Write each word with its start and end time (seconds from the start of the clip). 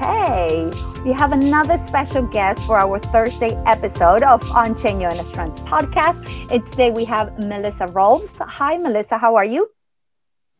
Okay, 0.00 0.70
we 1.04 1.12
have 1.12 1.32
another 1.32 1.76
special 1.88 2.22
guest 2.22 2.60
for 2.68 2.78
our 2.78 3.00
Thursday 3.00 3.60
episode 3.66 4.22
of 4.22 4.40
Unchain 4.54 5.00
Your 5.00 5.10
Inner 5.10 5.24
Strength 5.24 5.64
podcast. 5.64 6.24
And 6.52 6.64
today 6.64 6.92
we 6.92 7.04
have 7.06 7.36
Melissa 7.40 7.88
Rolfs. 7.88 8.30
Hi, 8.38 8.76
Melissa. 8.76 9.18
How 9.18 9.34
are 9.34 9.44
you? 9.44 9.68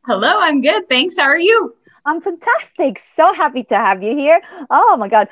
Hello, 0.06 0.40
I'm 0.40 0.60
good. 0.60 0.88
Thanks. 0.88 1.16
How 1.18 1.26
are 1.26 1.38
you? 1.38 1.72
I'm 2.04 2.20
fantastic. 2.20 2.98
So 2.98 3.32
happy 3.32 3.62
to 3.64 3.76
have 3.76 4.02
you 4.02 4.16
here. 4.16 4.40
Oh 4.70 4.96
my 4.96 5.06
God. 5.06 5.28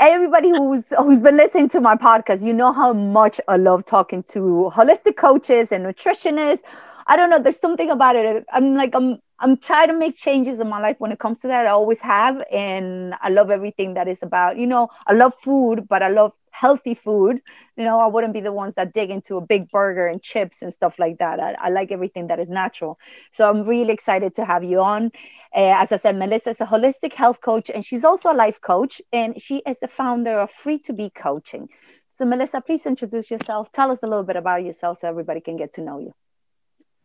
Everybody 0.00 0.48
who's 0.48 0.86
who's 0.98 1.20
been 1.20 1.36
listening 1.36 1.68
to 1.68 1.80
my 1.80 1.94
podcast, 1.94 2.44
you 2.44 2.52
know 2.52 2.72
how 2.72 2.92
much 2.92 3.40
I 3.46 3.56
love 3.56 3.84
talking 3.86 4.24
to 4.34 4.72
holistic 4.74 5.16
coaches 5.16 5.70
and 5.70 5.86
nutritionists. 5.86 6.62
I 7.06 7.16
don't 7.16 7.30
know, 7.30 7.38
there's 7.38 7.60
something 7.60 7.88
about 7.88 8.16
it. 8.16 8.44
I'm 8.52 8.74
like 8.74 8.96
I'm 8.96 9.20
I'm 9.40 9.56
trying 9.56 9.88
to 9.88 9.96
make 9.96 10.16
changes 10.16 10.58
in 10.58 10.68
my 10.68 10.80
life 10.80 10.96
when 10.98 11.12
it 11.12 11.20
comes 11.20 11.40
to 11.40 11.48
that. 11.48 11.66
I 11.66 11.70
always 11.70 12.00
have. 12.00 12.42
And 12.50 13.14
I 13.20 13.28
love 13.28 13.50
everything 13.50 13.94
that 13.94 14.08
is 14.08 14.22
about, 14.22 14.58
you 14.58 14.66
know, 14.66 14.88
I 15.06 15.12
love 15.12 15.34
food, 15.34 15.86
but 15.88 16.02
I 16.02 16.08
love 16.08 16.32
healthy 16.50 16.94
food. 16.94 17.40
You 17.76 17.84
know, 17.84 18.00
I 18.00 18.08
wouldn't 18.08 18.32
be 18.32 18.40
the 18.40 18.52
ones 18.52 18.74
that 18.74 18.92
dig 18.92 19.10
into 19.10 19.36
a 19.36 19.40
big 19.40 19.70
burger 19.70 20.08
and 20.08 20.20
chips 20.20 20.60
and 20.60 20.74
stuff 20.74 20.98
like 20.98 21.18
that. 21.18 21.38
I, 21.38 21.52
I 21.52 21.68
like 21.68 21.92
everything 21.92 22.26
that 22.26 22.40
is 22.40 22.48
natural. 22.48 22.98
So 23.32 23.48
I'm 23.48 23.62
really 23.62 23.92
excited 23.92 24.34
to 24.36 24.44
have 24.44 24.64
you 24.64 24.80
on. 24.80 25.12
Uh, 25.54 25.74
as 25.82 25.92
I 25.92 25.98
said, 25.98 26.16
Melissa 26.16 26.50
is 26.50 26.60
a 26.60 26.66
holistic 26.66 27.14
health 27.14 27.40
coach 27.40 27.70
and 27.72 27.84
she's 27.84 28.02
also 28.02 28.32
a 28.32 28.34
life 28.34 28.60
coach. 28.60 29.00
And 29.12 29.40
she 29.40 29.62
is 29.66 29.78
the 29.80 29.88
founder 29.88 30.40
of 30.40 30.50
Free 30.50 30.78
to 30.80 30.92
Be 30.92 31.10
Coaching. 31.10 31.68
So, 32.16 32.24
Melissa, 32.24 32.60
please 32.60 32.84
introduce 32.84 33.30
yourself. 33.30 33.70
Tell 33.70 33.92
us 33.92 34.00
a 34.02 34.06
little 34.08 34.24
bit 34.24 34.34
about 34.34 34.64
yourself 34.64 34.98
so 35.00 35.08
everybody 35.08 35.40
can 35.40 35.56
get 35.56 35.72
to 35.74 35.80
know 35.80 36.00
you. 36.00 36.12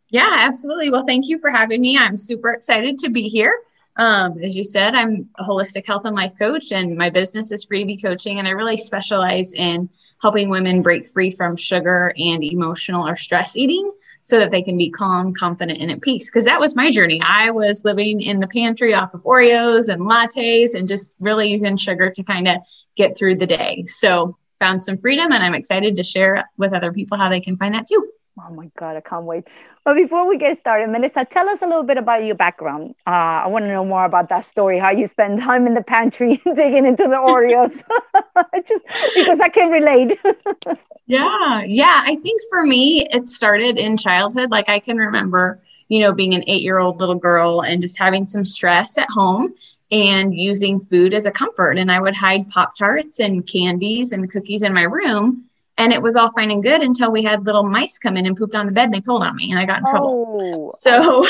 Yeah, 0.09 0.29
absolutely. 0.31 0.91
Well, 0.91 1.05
thank 1.05 1.27
you 1.27 1.39
for 1.39 1.49
having 1.49 1.81
me. 1.81 1.97
I'm 1.97 2.17
super 2.17 2.51
excited 2.51 2.99
to 2.99 3.09
be 3.09 3.27
here. 3.27 3.59
Um, 3.95 4.39
as 4.43 4.55
you 4.55 4.63
said, 4.63 4.95
I'm 4.95 5.29
a 5.37 5.43
holistic 5.43 5.85
health 5.85 6.05
and 6.05 6.15
life 6.15 6.33
coach, 6.37 6.71
and 6.71 6.97
my 6.97 7.09
business 7.09 7.51
is 7.51 7.63
Free 7.63 7.79
to 7.79 7.85
Be 7.85 7.97
Coaching. 7.97 8.39
And 8.39 8.47
I 8.47 8.51
really 8.51 8.77
specialize 8.77 9.53
in 9.53 9.89
helping 10.21 10.49
women 10.49 10.81
break 10.81 11.07
free 11.07 11.29
from 11.29 11.55
sugar 11.55 12.13
and 12.17 12.43
emotional 12.43 13.07
or 13.07 13.15
stress 13.15 13.55
eating 13.55 13.91
so 14.21 14.39
that 14.39 14.51
they 14.51 14.61
can 14.61 14.77
be 14.77 14.89
calm, 14.89 15.33
confident, 15.33 15.79
and 15.81 15.91
at 15.91 16.01
peace. 16.01 16.29
Because 16.29 16.45
that 16.45 16.59
was 16.59 16.75
my 16.75 16.89
journey. 16.89 17.21
I 17.21 17.51
was 17.51 17.83
living 17.83 18.21
in 18.21 18.39
the 18.39 18.47
pantry 18.47 18.93
off 18.93 19.13
of 19.13 19.21
Oreos 19.23 19.89
and 19.89 20.03
lattes 20.03 20.73
and 20.73 20.87
just 20.87 21.13
really 21.19 21.49
using 21.49 21.77
sugar 21.77 22.09
to 22.09 22.23
kind 22.23 22.47
of 22.47 22.57
get 22.95 23.15
through 23.15 23.35
the 23.35 23.47
day. 23.47 23.83
So, 23.87 24.37
found 24.59 24.81
some 24.81 24.97
freedom, 24.97 25.31
and 25.33 25.43
I'm 25.43 25.53
excited 25.53 25.95
to 25.95 26.03
share 26.03 26.49
with 26.57 26.73
other 26.73 26.93
people 26.93 27.17
how 27.17 27.29
they 27.29 27.41
can 27.41 27.57
find 27.57 27.75
that 27.75 27.85
too. 27.85 28.01
Oh 28.39 28.51
my 28.51 28.71
God, 28.77 28.97
I 28.97 29.01
can't 29.01 29.25
wait. 29.25 29.43
But 29.85 29.93
before 29.93 30.27
we 30.27 30.39
get 30.39 30.57
started, 30.57 30.89
Melissa, 30.89 31.23
tell 31.23 31.47
us 31.49 31.61
a 31.61 31.67
little 31.67 31.83
bit 31.83 31.97
about 31.97 32.23
your 32.23 32.33
background. 32.33 32.95
Uh, 33.05 33.45
I 33.45 33.47
want 33.47 33.65
to 33.65 33.69
know 33.69 33.85
more 33.85 34.05
about 34.05 34.29
that 34.29 34.43
story, 34.43 34.79
how 34.79 34.89
you 34.89 35.05
spend 35.05 35.39
time 35.39 35.67
in 35.67 35.75
the 35.75 35.83
pantry 35.83 36.41
digging 36.55 36.87
into 36.87 37.03
the 37.03 37.17
Oreos. 37.17 37.71
Just 38.67 38.85
because 39.13 39.39
I 39.39 39.49
can 39.49 39.69
relate. 39.71 40.19
yeah, 41.05 41.61
yeah. 41.63 42.01
I 42.03 42.15
think 42.23 42.41
for 42.49 42.63
me, 42.63 43.05
it 43.11 43.27
started 43.27 43.77
in 43.77 43.97
childhood. 43.97 44.49
Like 44.49 44.67
I 44.67 44.79
can 44.79 44.97
remember, 44.97 45.61
you 45.89 45.99
know, 45.99 46.11
being 46.11 46.33
an 46.33 46.43
eight 46.47 46.63
year 46.63 46.79
old 46.79 46.99
little 46.99 47.15
girl 47.15 47.61
and 47.61 47.83
just 47.83 47.99
having 47.99 48.25
some 48.25 48.45
stress 48.45 48.97
at 48.97 49.09
home 49.11 49.53
and 49.91 50.33
using 50.33 50.79
food 50.79 51.13
as 51.13 51.27
a 51.27 51.31
comfort. 51.31 51.77
And 51.77 51.91
I 51.91 51.99
would 51.99 52.15
hide 52.15 52.49
Pop 52.49 52.75
Tarts 52.79 53.19
and 53.19 53.45
candies 53.45 54.11
and 54.11 54.31
cookies 54.31 54.63
in 54.63 54.73
my 54.73 54.83
room 54.83 55.45
and 55.77 55.91
it 55.91 56.01
was 56.01 56.15
all 56.15 56.31
fine 56.31 56.51
and 56.51 56.61
good 56.61 56.81
until 56.81 57.11
we 57.11 57.23
had 57.23 57.45
little 57.45 57.63
mice 57.63 57.97
come 57.97 58.15
in 58.15 58.25
and 58.25 58.37
pooped 58.37 58.53
on 58.53 58.67
the 58.67 58.71
bed 58.71 58.85
and 58.85 58.93
they 58.93 58.99
told 58.99 59.23
on 59.23 59.35
me 59.35 59.49
and 59.49 59.59
I 59.59 59.65
got 59.65 59.79
in 59.79 59.85
trouble. 59.85 60.35
Oh. 60.37 60.75
So 60.79 61.27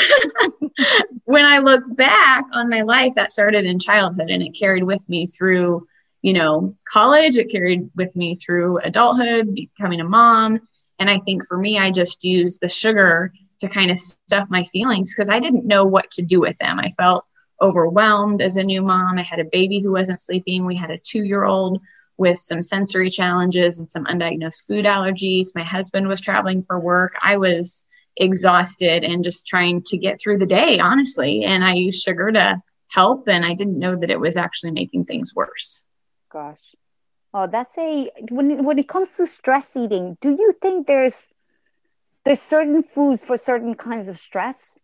when 1.24 1.44
I 1.44 1.58
look 1.58 1.82
back 1.96 2.44
on 2.52 2.68
my 2.68 2.82
life, 2.82 3.14
that 3.14 3.32
started 3.32 3.64
in 3.64 3.78
childhood 3.78 4.28
and 4.28 4.42
it 4.42 4.50
carried 4.50 4.84
with 4.84 5.08
me 5.08 5.26
through, 5.26 5.86
you 6.20 6.34
know, 6.34 6.76
college. 6.86 7.36
It 7.36 7.50
carried 7.50 7.88
with 7.94 8.14
me 8.16 8.34
through 8.34 8.78
adulthood, 8.78 9.54
becoming 9.54 10.00
a 10.00 10.04
mom. 10.04 10.60
And 10.98 11.08
I 11.08 11.20
think 11.20 11.46
for 11.46 11.56
me, 11.56 11.78
I 11.78 11.90
just 11.90 12.22
used 12.22 12.60
the 12.60 12.68
sugar 12.68 13.32
to 13.60 13.68
kind 13.68 13.90
of 13.90 13.98
stuff 13.98 14.48
my 14.50 14.64
feelings 14.64 15.14
because 15.14 15.30
I 15.30 15.38
didn't 15.38 15.64
know 15.64 15.86
what 15.86 16.10
to 16.12 16.22
do 16.22 16.40
with 16.40 16.58
them. 16.58 16.78
I 16.78 16.90
felt 16.90 17.28
overwhelmed 17.62 18.42
as 18.42 18.56
a 18.56 18.62
new 18.62 18.82
mom. 18.82 19.18
I 19.18 19.22
had 19.22 19.40
a 19.40 19.44
baby 19.44 19.80
who 19.80 19.92
wasn't 19.92 20.20
sleeping. 20.20 20.66
We 20.66 20.76
had 20.76 20.90
a 20.90 20.98
two 20.98 21.22
year 21.22 21.44
old 21.44 21.80
with 22.16 22.38
some 22.38 22.62
sensory 22.62 23.10
challenges 23.10 23.78
and 23.78 23.90
some 23.90 24.04
undiagnosed 24.04 24.66
food 24.66 24.84
allergies. 24.84 25.48
My 25.54 25.64
husband 25.64 26.08
was 26.08 26.20
traveling 26.20 26.62
for 26.62 26.78
work. 26.78 27.14
I 27.22 27.36
was 27.36 27.84
exhausted 28.16 29.02
and 29.04 29.24
just 29.24 29.46
trying 29.46 29.82
to 29.82 29.96
get 29.96 30.20
through 30.20 30.38
the 30.38 30.46
day, 30.46 30.78
honestly. 30.78 31.44
And 31.44 31.64
I 31.64 31.74
used 31.74 32.02
sugar 32.02 32.30
to 32.32 32.58
help, 32.88 33.28
and 33.28 33.44
I 33.44 33.54
didn't 33.54 33.78
know 33.78 33.96
that 33.96 34.10
it 34.10 34.20
was 34.20 34.36
actually 34.36 34.70
making 34.70 35.04
things 35.06 35.34
worse. 35.34 35.82
Gosh. 36.30 36.74
Oh, 37.32 37.48
that's 37.48 37.76
a 37.78 38.10
when 38.30 38.64
when 38.64 38.78
it 38.78 38.88
comes 38.88 39.16
to 39.16 39.26
stress 39.26 39.76
eating, 39.76 40.16
do 40.20 40.30
you 40.30 40.52
think 40.62 40.86
there's 40.86 41.26
there's 42.24 42.40
certain 42.40 42.82
foods 42.84 43.24
for 43.24 43.36
certain 43.36 43.74
kinds 43.74 44.06
of 44.06 44.18
stress? 44.18 44.78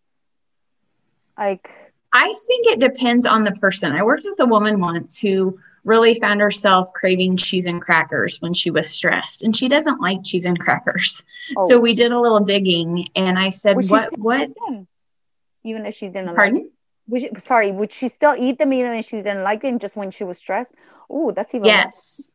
Like 1.38 1.70
I 2.12 2.34
think 2.46 2.66
it 2.66 2.80
depends 2.80 3.24
on 3.24 3.44
the 3.44 3.52
person. 3.52 3.92
I 3.92 4.02
worked 4.02 4.24
with 4.24 4.40
a 4.40 4.46
woman 4.46 4.80
once 4.80 5.20
who 5.20 5.58
really 5.84 6.14
found 6.14 6.40
herself 6.40 6.92
craving 6.92 7.36
cheese 7.36 7.66
and 7.66 7.80
crackers 7.80 8.40
when 8.40 8.52
she 8.52 8.70
was 8.70 8.88
stressed. 8.88 9.42
And 9.42 9.56
she 9.56 9.68
doesn't 9.68 10.00
like 10.00 10.22
cheese 10.24 10.44
and 10.44 10.58
crackers. 10.58 11.24
Oh. 11.56 11.68
so 11.68 11.78
we 11.78 11.94
did 11.94 12.12
a 12.12 12.20
little 12.20 12.40
digging 12.40 13.08
and 13.16 13.38
i 13.38 13.50
said 13.50 13.76
what 13.88 14.16
what 14.18 14.50
even 15.64 15.86
if 15.86 15.94
she 15.94 16.08
didn't 16.08 16.34
pardon? 16.34 16.54
Like 16.54 16.64
would 17.08 17.22
she, 17.22 17.30
sorry 17.38 17.72
would 17.72 17.92
she 17.92 18.08
still 18.08 18.34
eat 18.38 18.58
them 18.58 18.72
even 18.72 18.92
if 18.92 19.06
she 19.06 19.16
didn't 19.16 19.42
like 19.42 19.62
them 19.62 19.78
just 19.78 19.96
when 19.96 20.10
she 20.10 20.24
was 20.24 20.38
stressed? 20.38 20.72
Oh 21.08 21.30
that's 21.32 21.54
even 21.54 21.66
yes. 21.66 22.28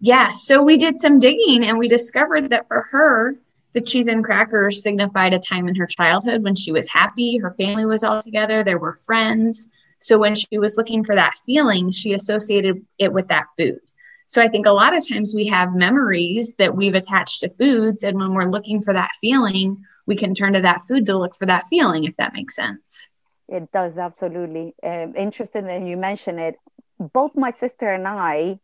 Yeah 0.00 0.32
so 0.32 0.62
we 0.62 0.76
did 0.76 0.98
some 0.98 1.18
digging 1.18 1.64
and 1.64 1.78
we 1.78 1.88
discovered 1.88 2.50
that 2.50 2.68
for 2.68 2.84
her 2.90 3.36
the 3.74 3.80
cheese 3.80 4.06
and 4.06 4.24
crackers 4.24 4.82
signified 4.82 5.34
a 5.34 5.38
time 5.38 5.68
in 5.68 5.74
her 5.74 5.86
childhood 5.86 6.42
when 6.42 6.54
she 6.54 6.72
was 6.72 6.88
happy 6.88 7.36
her 7.38 7.52
family 7.52 7.84
was 7.84 8.02
all 8.02 8.22
together 8.22 8.64
there 8.64 8.78
were 8.78 8.94
friends 8.94 9.68
so 9.98 10.18
when 10.18 10.34
she 10.34 10.58
was 10.58 10.76
looking 10.76 11.04
for 11.04 11.14
that 11.14 11.34
feeling, 11.44 11.90
she 11.90 12.12
associated 12.12 12.84
it 12.98 13.12
with 13.12 13.28
that 13.28 13.46
food. 13.56 13.80
So 14.26 14.42
I 14.42 14.48
think 14.48 14.66
a 14.66 14.70
lot 14.70 14.96
of 14.96 15.08
times 15.08 15.34
we 15.34 15.46
have 15.46 15.74
memories 15.74 16.54
that 16.58 16.76
we've 16.76 16.94
attached 16.94 17.40
to 17.40 17.48
foods. 17.48 18.02
And 18.02 18.18
when 18.18 18.34
we're 18.34 18.50
looking 18.50 18.82
for 18.82 18.92
that 18.92 19.10
feeling, 19.20 19.84
we 20.06 20.16
can 20.16 20.34
turn 20.34 20.52
to 20.52 20.60
that 20.60 20.82
food 20.82 21.06
to 21.06 21.16
look 21.16 21.34
for 21.34 21.46
that 21.46 21.64
feeling, 21.66 22.04
if 22.04 22.16
that 22.18 22.34
makes 22.34 22.54
sense. 22.54 23.08
It 23.48 23.72
does, 23.72 23.96
absolutely. 23.96 24.74
Um, 24.82 25.16
interesting 25.16 25.64
that 25.66 25.82
you 25.82 25.96
mention 25.96 26.38
it. 26.38 26.56
Both 27.00 27.36
my 27.36 27.50
sister 27.50 27.90
and 27.90 28.06
I, 28.06 28.60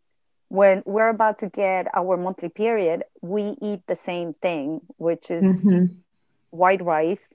when 0.49 0.83
we're 0.85 1.09
about 1.09 1.39
to 1.39 1.49
get 1.49 1.89
our 1.95 2.19
monthly 2.19 2.51
period, 2.51 3.05
we 3.23 3.57
eat 3.63 3.81
the 3.87 3.97
same 3.97 4.35
thing, 4.35 4.83
which 4.99 5.31
is 5.31 5.43
mm-hmm. 5.43 5.95
white 6.51 6.83
rice, 6.83 7.33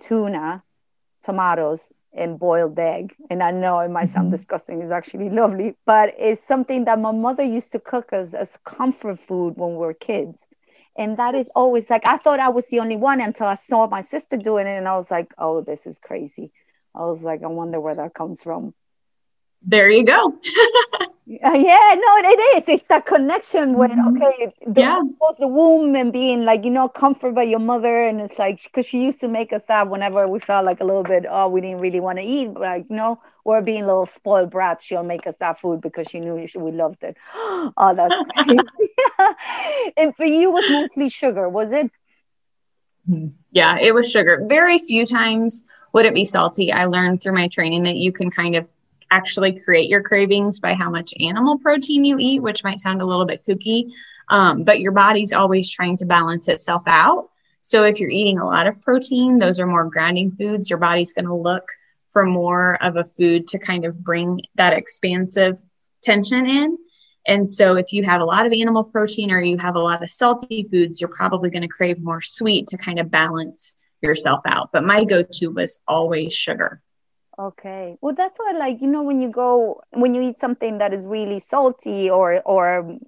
tuna, 0.00 0.64
tomatoes, 1.22 1.92
and 2.12 2.38
boiled 2.38 2.78
egg. 2.78 3.14
And 3.30 3.42
I 3.42 3.50
know 3.50 3.78
it 3.80 3.90
might 3.90 4.08
sound 4.08 4.26
mm-hmm. 4.26 4.36
disgusting, 4.36 4.82
it's 4.82 4.90
actually 4.90 5.30
lovely, 5.30 5.76
but 5.86 6.14
it's 6.18 6.46
something 6.46 6.84
that 6.84 6.98
my 6.98 7.12
mother 7.12 7.44
used 7.44 7.72
to 7.72 7.78
cook 7.78 8.12
us 8.12 8.34
as 8.34 8.58
comfort 8.64 9.18
food 9.18 9.56
when 9.56 9.70
we 9.70 9.76
were 9.76 9.94
kids. 9.94 10.46
And 10.96 11.16
that 11.18 11.34
is 11.34 11.46
always 11.54 11.88
like, 11.88 12.06
I 12.06 12.16
thought 12.16 12.40
I 12.40 12.48
was 12.48 12.66
the 12.66 12.80
only 12.80 12.96
one 12.96 13.20
until 13.20 13.46
I 13.46 13.54
saw 13.54 13.86
my 13.86 14.02
sister 14.02 14.36
doing 14.36 14.66
it. 14.66 14.76
And 14.76 14.88
I 14.88 14.96
was 14.98 15.10
like, 15.10 15.32
oh, 15.38 15.60
this 15.62 15.86
is 15.86 15.98
crazy. 15.98 16.52
I 16.94 17.00
was 17.00 17.22
like, 17.22 17.42
I 17.42 17.46
wonder 17.46 17.80
where 17.80 17.94
that 17.94 18.14
comes 18.14 18.42
from. 18.42 18.74
there 19.62 19.88
you 19.88 20.04
go. 20.04 20.38
Uh, 21.30 21.52
yeah, 21.54 21.94
no, 21.94 22.16
it 22.28 22.58
is. 22.58 22.64
It's 22.68 22.88
that 22.88 23.06
connection 23.06 23.74
with 23.74 23.92
mm-hmm. 23.92 24.16
okay, 24.16 24.52
the, 24.66 24.80
yeah. 24.80 25.00
the 25.38 25.46
womb 25.46 25.94
and 25.94 26.12
being 26.12 26.44
like 26.44 26.64
you 26.64 26.70
know 26.70 26.88
comforted 26.88 27.36
by 27.36 27.44
your 27.44 27.60
mother, 27.60 28.04
and 28.04 28.20
it's 28.20 28.36
like 28.36 28.60
because 28.64 28.84
she 28.84 29.04
used 29.04 29.20
to 29.20 29.28
make 29.28 29.52
us 29.52 29.62
that 29.68 29.88
whenever 29.88 30.26
we 30.26 30.40
felt 30.40 30.64
like 30.64 30.80
a 30.80 30.84
little 30.84 31.04
bit 31.04 31.26
oh 31.30 31.46
we 31.48 31.60
didn't 31.60 31.78
really 31.78 32.00
want 32.00 32.18
to 32.18 32.24
eat, 32.24 32.52
but 32.52 32.62
like 32.62 32.86
you 32.90 32.96
know 32.96 33.20
we're 33.44 33.60
being 33.60 33.86
little 33.86 34.06
spoiled 34.06 34.50
brats. 34.50 34.84
She'll 34.84 35.04
make 35.04 35.24
us 35.24 35.36
that 35.38 35.60
food 35.60 35.80
because 35.80 36.08
she 36.10 36.18
knew 36.18 36.34
we 36.34 36.72
loved 36.72 37.04
it. 37.04 37.16
oh, 37.34 37.94
that's 37.94 38.14
crazy. 38.36 38.58
and 39.96 40.16
for 40.16 40.24
you, 40.24 40.50
was 40.50 40.68
mostly 40.68 41.10
sugar, 41.10 41.48
was 41.48 41.70
it? 41.70 41.92
Mm-hmm. 43.08 43.28
Yeah, 43.52 43.78
it 43.78 43.94
was 43.94 44.10
sugar. 44.10 44.44
Very 44.48 44.80
few 44.80 45.06
times 45.06 45.62
would 45.92 46.06
it 46.06 46.14
be 46.14 46.24
salty. 46.24 46.72
I 46.72 46.86
learned 46.86 47.22
through 47.22 47.34
my 47.34 47.46
training 47.46 47.84
that 47.84 47.96
you 47.96 48.12
can 48.12 48.32
kind 48.32 48.56
of 48.56 48.68
actually 49.10 49.58
create 49.60 49.88
your 49.88 50.02
cravings 50.02 50.60
by 50.60 50.74
how 50.74 50.90
much 50.90 51.14
animal 51.20 51.58
protein 51.58 52.04
you 52.04 52.18
eat, 52.18 52.40
which 52.40 52.64
might 52.64 52.80
sound 52.80 53.02
a 53.02 53.06
little 53.06 53.26
bit 53.26 53.44
kooky, 53.46 53.90
um, 54.28 54.62
but 54.64 54.80
your 54.80 54.92
body's 54.92 55.32
always 55.32 55.70
trying 55.70 55.96
to 55.98 56.06
balance 56.06 56.48
itself 56.48 56.82
out. 56.86 57.30
So 57.62 57.84
if 57.84 58.00
you're 58.00 58.10
eating 58.10 58.38
a 58.38 58.46
lot 58.46 58.66
of 58.66 58.80
protein, 58.82 59.38
those 59.38 59.60
are 59.60 59.66
more 59.66 59.84
grounding 59.84 60.30
foods. 60.32 60.70
Your 60.70 60.78
body's 60.78 61.12
going 61.12 61.26
to 61.26 61.34
look 61.34 61.68
for 62.10 62.24
more 62.24 62.82
of 62.82 62.96
a 62.96 63.04
food 63.04 63.48
to 63.48 63.58
kind 63.58 63.84
of 63.84 64.02
bring 64.02 64.40
that 64.54 64.72
expansive 64.72 65.58
tension 66.02 66.46
in. 66.46 66.78
And 67.26 67.48
so 67.48 67.76
if 67.76 67.92
you 67.92 68.02
have 68.04 68.20
a 68.20 68.24
lot 68.24 68.46
of 68.46 68.52
animal 68.52 68.82
protein 68.82 69.30
or 69.30 69.40
you 69.40 69.58
have 69.58 69.76
a 69.76 69.80
lot 69.80 70.02
of 70.02 70.10
salty 70.10 70.66
foods, 70.70 71.00
you're 71.00 71.08
probably 71.08 71.50
going 71.50 71.62
to 71.62 71.68
crave 71.68 72.02
more 72.02 72.22
sweet 72.22 72.66
to 72.68 72.78
kind 72.78 72.98
of 72.98 73.10
balance 73.10 73.74
yourself 74.00 74.40
out. 74.46 74.70
But 74.72 74.84
my 74.84 75.04
go 75.04 75.22
to 75.22 75.48
was 75.48 75.80
always 75.86 76.32
sugar. 76.32 76.78
Okay. 77.40 77.96
Well, 78.02 78.14
that's 78.14 78.38
why, 78.38 78.52
like, 78.56 78.82
you 78.82 78.86
know, 78.86 79.02
when 79.02 79.22
you 79.22 79.30
go, 79.30 79.80
when 79.92 80.14
you 80.14 80.20
eat 80.20 80.38
something 80.38 80.76
that 80.78 80.92
is 80.92 81.06
really 81.06 81.38
salty 81.38 82.10
or, 82.10 82.42
or, 82.44 82.98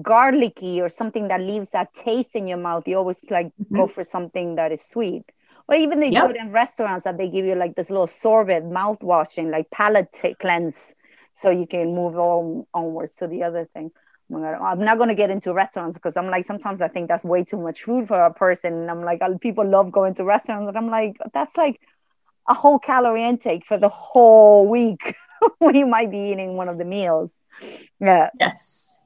garlicky 0.00 0.80
or 0.80 0.88
something 0.88 1.28
that 1.28 1.40
leaves 1.40 1.68
that 1.70 1.92
taste 1.92 2.30
in 2.34 2.46
your 2.46 2.56
mouth 2.56 2.88
you 2.88 2.96
always 2.96 3.22
like 3.30 3.48
mm-hmm. 3.48 3.76
go 3.76 3.86
for 3.86 4.02
something 4.02 4.54
that 4.54 4.72
is 4.72 4.82
sweet 4.82 5.22
or 5.68 5.74
even 5.74 6.00
they 6.00 6.10
yep. 6.10 6.24
do 6.24 6.30
it 6.30 6.36
in 6.36 6.50
restaurants 6.50 7.04
that 7.04 7.18
they 7.18 7.28
give 7.28 7.44
you 7.44 7.54
like 7.54 7.74
this 7.76 7.90
little 7.90 8.06
sorbet 8.06 8.64
mouth 8.64 9.02
washing 9.02 9.50
like 9.50 9.70
palate 9.70 10.10
t- 10.10 10.34
cleanse 10.40 10.94
so 11.34 11.50
you 11.50 11.66
can 11.66 11.94
move 11.94 12.16
on 12.16 12.64
onwards 12.72 13.14
to 13.14 13.26
the 13.26 13.42
other 13.42 13.68
thing 13.74 13.90
I'm 14.34 14.78
not 14.78 14.96
going 14.96 15.08
to 15.08 15.14
get 15.14 15.30
into 15.30 15.52
restaurants 15.52 15.96
because 15.96 16.16
I'm 16.16 16.28
like, 16.28 16.46
sometimes 16.46 16.80
I 16.80 16.88
think 16.88 17.08
that's 17.08 17.22
way 17.22 17.44
too 17.44 17.58
much 17.58 17.82
food 17.82 18.08
for 18.08 18.18
a 18.18 18.32
person. 18.32 18.72
And 18.72 18.90
I'm 18.90 19.02
like, 19.02 19.20
people 19.40 19.68
love 19.68 19.92
going 19.92 20.14
to 20.14 20.24
restaurants. 20.24 20.68
And 20.68 20.78
I'm 20.78 20.88
like, 20.88 21.18
that's 21.34 21.54
like 21.56 21.80
a 22.48 22.54
whole 22.54 22.78
calorie 22.78 23.24
intake 23.24 23.64
for 23.64 23.78
the 23.78 23.88
whole 23.88 24.68
week 24.68 25.14
when 25.58 25.74
you 25.74 25.86
might 25.86 26.10
be 26.10 26.18
eating 26.18 26.56
one 26.56 26.68
of 26.68 26.78
the 26.78 26.84
meals. 26.84 27.32
Yeah. 28.00 28.30
Yes. 28.38 28.98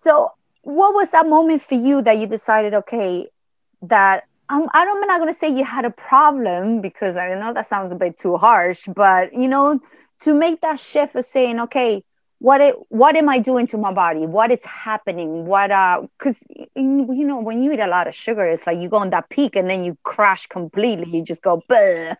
So, 0.00 0.30
what 0.62 0.94
was 0.94 1.10
that 1.10 1.28
moment 1.28 1.62
for 1.62 1.74
you 1.74 2.02
that 2.02 2.18
you 2.18 2.26
decided, 2.26 2.74
okay, 2.74 3.28
that 3.82 4.24
um, 4.48 4.68
I'm, 4.72 4.88
I'm 4.88 5.00
not 5.00 5.20
going 5.20 5.32
to 5.32 5.38
say 5.38 5.48
you 5.48 5.64
had 5.64 5.84
a 5.84 5.90
problem 5.90 6.80
because 6.80 7.16
I 7.16 7.34
know 7.34 7.52
that 7.52 7.68
sounds 7.68 7.92
a 7.92 7.96
bit 7.96 8.18
too 8.18 8.36
harsh, 8.36 8.86
but 8.94 9.32
you 9.32 9.48
know, 9.48 9.80
to 10.20 10.34
make 10.34 10.60
that 10.60 10.78
shift 10.78 11.14
of 11.14 11.24
saying, 11.24 11.60
okay, 11.60 12.02
what 12.38 12.60
it 12.60 12.74
what 12.88 13.16
am 13.16 13.28
i 13.28 13.38
doing 13.38 13.66
to 13.68 13.78
my 13.78 13.92
body? 13.92 14.26
What 14.26 14.50
is 14.50 14.64
happening? 14.64 15.46
What 15.46 15.70
uh 15.70 16.06
because 16.18 16.42
you 16.48 17.26
know 17.26 17.40
when 17.40 17.62
you 17.62 17.72
eat 17.72 17.80
a 17.80 17.86
lot 17.86 18.06
of 18.06 18.14
sugar 18.14 18.46
it's 18.46 18.66
like 18.66 18.78
you 18.78 18.88
go 18.88 18.98
on 18.98 19.10
that 19.10 19.30
peak 19.30 19.56
and 19.56 19.68
then 19.70 19.84
you 19.84 19.96
crash 20.02 20.46
completely. 20.46 21.16
You 21.16 21.24
just 21.24 21.42
go 21.42 21.62
and 21.70 22.18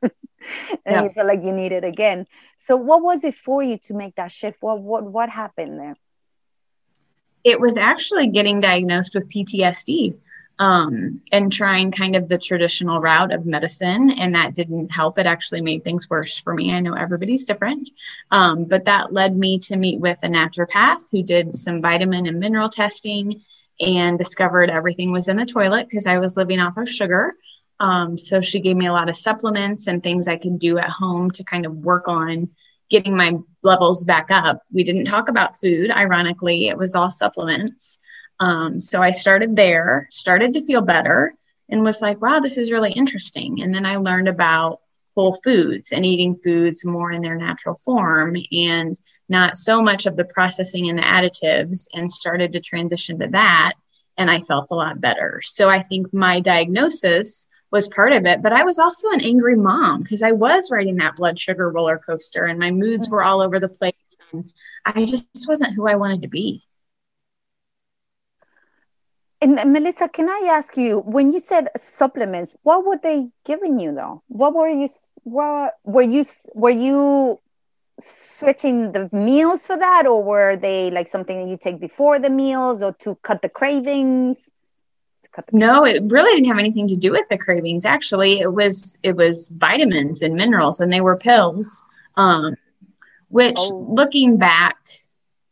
yeah. 0.87 1.03
you 1.03 1.11
feel 1.11 1.27
like 1.27 1.43
you 1.43 1.53
need 1.53 1.73
it 1.73 1.85
again. 1.85 2.27
So 2.57 2.77
what 2.77 3.03
was 3.03 3.25
it 3.25 3.35
for 3.35 3.63
you 3.63 3.79
to 3.79 3.95
make 3.95 4.15
that 4.17 4.33
shift? 4.33 4.59
What 4.61 4.81
what 4.81 5.05
what 5.05 5.29
happened 5.29 5.79
there? 5.79 5.97
It 7.45 7.61
was 7.61 7.77
actually 7.77 8.27
getting 8.29 8.61
diagnosed 8.61 9.15
with 9.15 9.31
ptsd 9.31 10.17
um, 10.59 11.21
and 11.33 11.53
trying 11.53 11.91
kind 11.91 12.17
of 12.17 12.29
the 12.29 12.39
traditional 12.39 13.01
route 13.01 13.33
of 13.33 13.45
medicine. 13.45 14.11
And 14.11 14.35
that 14.35 14.55
didn't 14.55 14.89
help. 14.91 15.19
It 15.19 15.27
actually 15.27 15.61
made 15.61 15.85
things 15.85 16.09
worse 16.09 16.39
for 16.39 16.55
me. 16.55 16.73
I 16.73 16.81
know 16.81 16.95
everybody's 16.95 17.45
different. 17.45 17.91
Um, 18.31 18.65
but 18.65 18.87
that 18.87 19.13
led 19.13 19.37
me 19.37 19.59
to 19.61 19.77
meet 19.77 20.01
with 20.01 20.19
a 20.23 20.29
naturopath 20.29 21.03
who 21.13 21.23
did 21.23 21.55
some 21.55 21.83
vitamin 21.83 22.27
and 22.27 22.41
mineral 22.41 22.71
testing 22.71 23.43
and 23.81 24.17
discovered 24.17 24.71
everything 24.71 25.13
was 25.13 25.29
in 25.29 25.37
the 25.37 25.45
toilet 25.45 25.89
because 25.89 26.07
I 26.07 26.19
was 26.19 26.37
living 26.37 26.61
off 26.61 26.79
of 26.79 26.89
sugar. 26.89 27.35
Um, 27.79 28.17
so 28.17 28.41
she 28.41 28.61
gave 28.61 28.77
me 28.77 28.87
a 28.87 28.93
lot 28.93 29.11
of 29.11 29.17
supplements 29.17 29.87
and 29.87 30.03
things 30.03 30.29
I 30.29 30.37
could 30.37 30.59
do 30.59 30.79
at 30.79 30.89
home 30.89 31.31
to 31.33 31.45
kind 31.45 31.67
of 31.67 31.77
work 31.77 32.09
on 32.09 32.49
getting 32.89 33.17
my 33.17 33.37
levels 33.63 34.05
back 34.05 34.31
up. 34.31 34.63
We 34.73 34.85
didn't 34.85 35.07
talk 35.07 35.29
about 35.29 35.59
food, 35.59 35.91
ironically, 35.91 36.69
it 36.69 36.79
was 36.79 36.95
all 36.95 37.11
supplements. 37.11 37.99
Um, 38.39 38.81
so 38.81 39.01
I 39.01 39.11
started 39.11 39.57
there, 39.57 40.07
started 40.11 40.53
to 40.55 40.63
feel 40.63 40.83
better, 40.83 41.35
and 41.69 41.83
was 41.83 42.03
like, 42.03 42.21
wow, 42.21 42.41
this 42.41 42.59
is 42.59 42.71
really 42.71 42.93
interesting. 42.93 43.63
And 43.63 43.75
then 43.75 43.87
I 43.87 43.97
learned 43.97 44.29
about 44.29 44.81
whole 45.17 45.39
foods 45.43 45.93
and 45.93 46.05
eating 46.05 46.37
foods 46.37 46.85
more 46.85 47.11
in 47.11 47.23
their 47.23 47.37
natural 47.37 47.75
form 47.75 48.37
and 48.53 48.99
not 49.31 49.57
so 49.57 49.81
much 49.81 50.05
of 50.05 50.17
the 50.17 50.27
processing 50.27 50.89
and 50.89 50.99
the 50.99 51.03
additives, 51.03 51.87
and 51.95 52.11
started 52.11 52.53
to 52.53 52.61
transition 52.61 53.19
to 53.19 53.27
that. 53.29 53.73
And 54.19 54.31
I 54.31 54.41
felt 54.41 54.69
a 54.71 54.75
lot 54.75 55.01
better. 55.01 55.41
So 55.43 55.69
I 55.69 55.83
think 55.83 56.13
my 56.13 56.41
diagnosis 56.41 57.49
was 57.71 57.89
part 57.89 58.13
of 58.13 58.27
it, 58.27 58.43
but 58.43 58.53
I 58.53 58.65
was 58.65 58.79
also 58.79 59.11
an 59.11 59.21
angry 59.21 59.57
mom 59.57 60.03
because 60.03 60.23
I 60.23 60.33
was 60.33 60.71
riding 60.71 60.97
that 60.97 61.17
blood 61.17 61.39
sugar 61.39 61.71
roller 61.71 61.99
coaster 61.99 62.45
and 62.45 62.59
my 62.59 62.71
moods 62.71 63.09
were 63.09 63.25
all 63.25 63.43
over 63.43 63.59
the 63.59 63.69
place. 63.69 63.95
And 64.33 64.53
I 64.85 65.05
just 65.05 65.47
wasn't 65.49 65.75
who 65.75 65.89
I 65.89 65.97
wanted 65.97 66.23
to 66.23 66.29
be. 66.29 66.63
And 69.41 69.55
Melissa, 69.73 70.09
can 70.09 70.29
I 70.29 70.49
ask 70.49 70.77
you, 70.77 71.01
when 71.01 71.31
you 71.31 71.41
said 71.41 71.69
supplements, 71.77 72.57
what 72.63 72.85
were 72.87 72.99
they 73.03 73.29
giving 73.45 73.79
you 73.79 73.95
though? 73.95 74.23
What 74.29 74.55
were 74.55 74.69
you 74.69 74.89
what 75.25 75.75
were 75.85 76.03
you 76.03 76.25
were 76.55 76.71
you 76.71 77.39
switching 78.01 78.93
the 78.93 79.09
meals 79.13 79.67
for 79.67 79.77
that 79.77 80.07
or 80.07 80.23
were 80.23 80.57
they 80.57 80.91
like 80.91 81.09
something 81.09 81.37
that 81.37 81.51
you 81.51 81.57
take 81.57 81.81
before 81.81 82.19
the 82.19 82.31
meals 82.31 82.83
or 82.83 82.93
to 83.01 83.17
cut 83.17 83.43
the 83.43 83.49
cravings? 83.49 84.51
Cut 85.33 85.47
the 85.49 85.59
no, 85.59 85.85
it 85.85 86.03
really 86.05 86.35
didn't 86.35 86.49
have 86.49 86.59
anything 86.59 86.89
to 86.89 86.97
do 86.97 87.11
with 87.11 87.29
the 87.29 87.37
cravings. 87.37 87.85
Actually, 87.85 88.41
it 88.41 88.53
was 88.55 88.97
it 89.03 89.17
was 89.17 89.49
vitamins 89.49 90.23
and 90.23 90.35
minerals 90.35 90.81
and 90.81 90.91
they 90.93 91.03
were 91.03 91.17
pills. 91.17 91.85
Um, 92.17 92.57
which 93.29 93.59
oh. 93.59 93.87
looking 93.91 94.37
back 94.39 94.77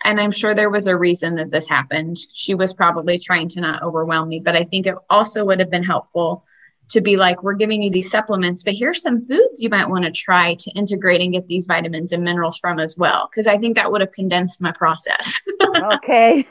and 0.04 0.20
I'm 0.20 0.30
sure 0.30 0.54
there 0.54 0.70
was 0.70 0.86
a 0.86 0.96
reason 0.96 1.34
that 1.36 1.50
this 1.50 1.68
happened. 1.68 2.18
She 2.34 2.54
was 2.54 2.72
probably 2.74 3.18
trying 3.18 3.48
to 3.48 3.60
not 3.60 3.82
overwhelm 3.82 4.28
me, 4.28 4.40
but 4.40 4.54
I 4.54 4.64
think 4.64 4.86
it 4.86 4.94
also 5.08 5.44
would 5.44 5.60
have 5.60 5.70
been 5.70 5.82
helpful 5.82 6.44
to 6.90 7.00
be 7.00 7.16
like, 7.16 7.42
we're 7.42 7.54
giving 7.54 7.82
you 7.82 7.90
these 7.90 8.10
supplements, 8.10 8.62
but 8.62 8.74
here's 8.74 9.00
some 9.00 9.26
foods 9.26 9.62
you 9.62 9.70
might 9.70 9.88
want 9.88 10.04
to 10.04 10.10
try 10.10 10.54
to 10.54 10.70
integrate 10.72 11.22
and 11.22 11.32
get 11.32 11.46
these 11.46 11.66
vitamins 11.66 12.12
and 12.12 12.22
minerals 12.22 12.58
from 12.58 12.78
as 12.78 12.96
well. 12.98 13.28
Cause 13.34 13.46
I 13.46 13.56
think 13.56 13.76
that 13.76 13.90
would 13.90 14.02
have 14.02 14.12
condensed 14.12 14.60
my 14.60 14.70
process. 14.72 15.40
okay. 15.94 16.46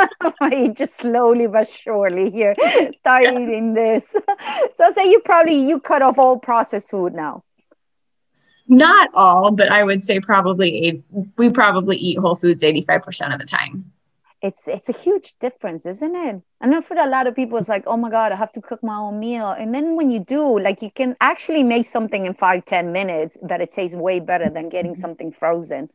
just 0.74 0.98
slowly 0.98 1.46
but 1.46 1.68
surely 1.68 2.30
here 2.30 2.54
start 2.98 3.24
yes. 3.24 3.40
eating 3.40 3.74
this. 3.74 4.04
So 4.76 4.92
say 4.92 5.10
you 5.10 5.20
probably 5.20 5.68
you 5.68 5.78
cut 5.78 6.02
off 6.02 6.18
all 6.18 6.38
processed 6.38 6.90
food 6.90 7.14
now 7.14 7.44
not 8.66 9.10
all, 9.14 9.50
but 9.50 9.70
I 9.70 9.84
would 9.84 10.02
say 10.02 10.20
probably 10.20 10.86
eight, 10.86 11.02
we 11.36 11.50
probably 11.50 11.96
eat 11.96 12.18
whole 12.18 12.36
foods 12.36 12.62
85% 12.62 13.32
of 13.32 13.38
the 13.38 13.46
time. 13.46 13.92
It's 14.40 14.60
it's 14.66 14.90
a 14.90 14.92
huge 14.92 15.32
difference, 15.40 15.86
isn't 15.86 16.14
it? 16.14 16.42
I 16.60 16.66
know 16.66 16.82
for 16.82 16.96
a 16.98 17.08
lot 17.08 17.26
of 17.26 17.34
people, 17.34 17.56
it's 17.56 17.68
like, 17.68 17.84
oh 17.86 17.96
my 17.96 18.10
God, 18.10 18.30
I 18.30 18.36
have 18.36 18.52
to 18.52 18.60
cook 18.60 18.82
my 18.82 18.96
own 18.96 19.18
meal. 19.18 19.48
And 19.48 19.74
then 19.74 19.96
when 19.96 20.10
you 20.10 20.20
do, 20.20 20.58
like 20.58 20.82
you 20.82 20.90
can 20.90 21.16
actually 21.18 21.62
make 21.62 21.86
something 21.86 22.26
in 22.26 22.34
five 22.34 22.66
ten 22.66 22.92
minutes 22.92 23.38
that 23.42 23.62
it 23.62 23.72
tastes 23.72 23.96
way 23.96 24.20
better 24.20 24.50
than 24.50 24.68
getting 24.68 24.94
something 24.94 25.32
frozen. 25.32 25.88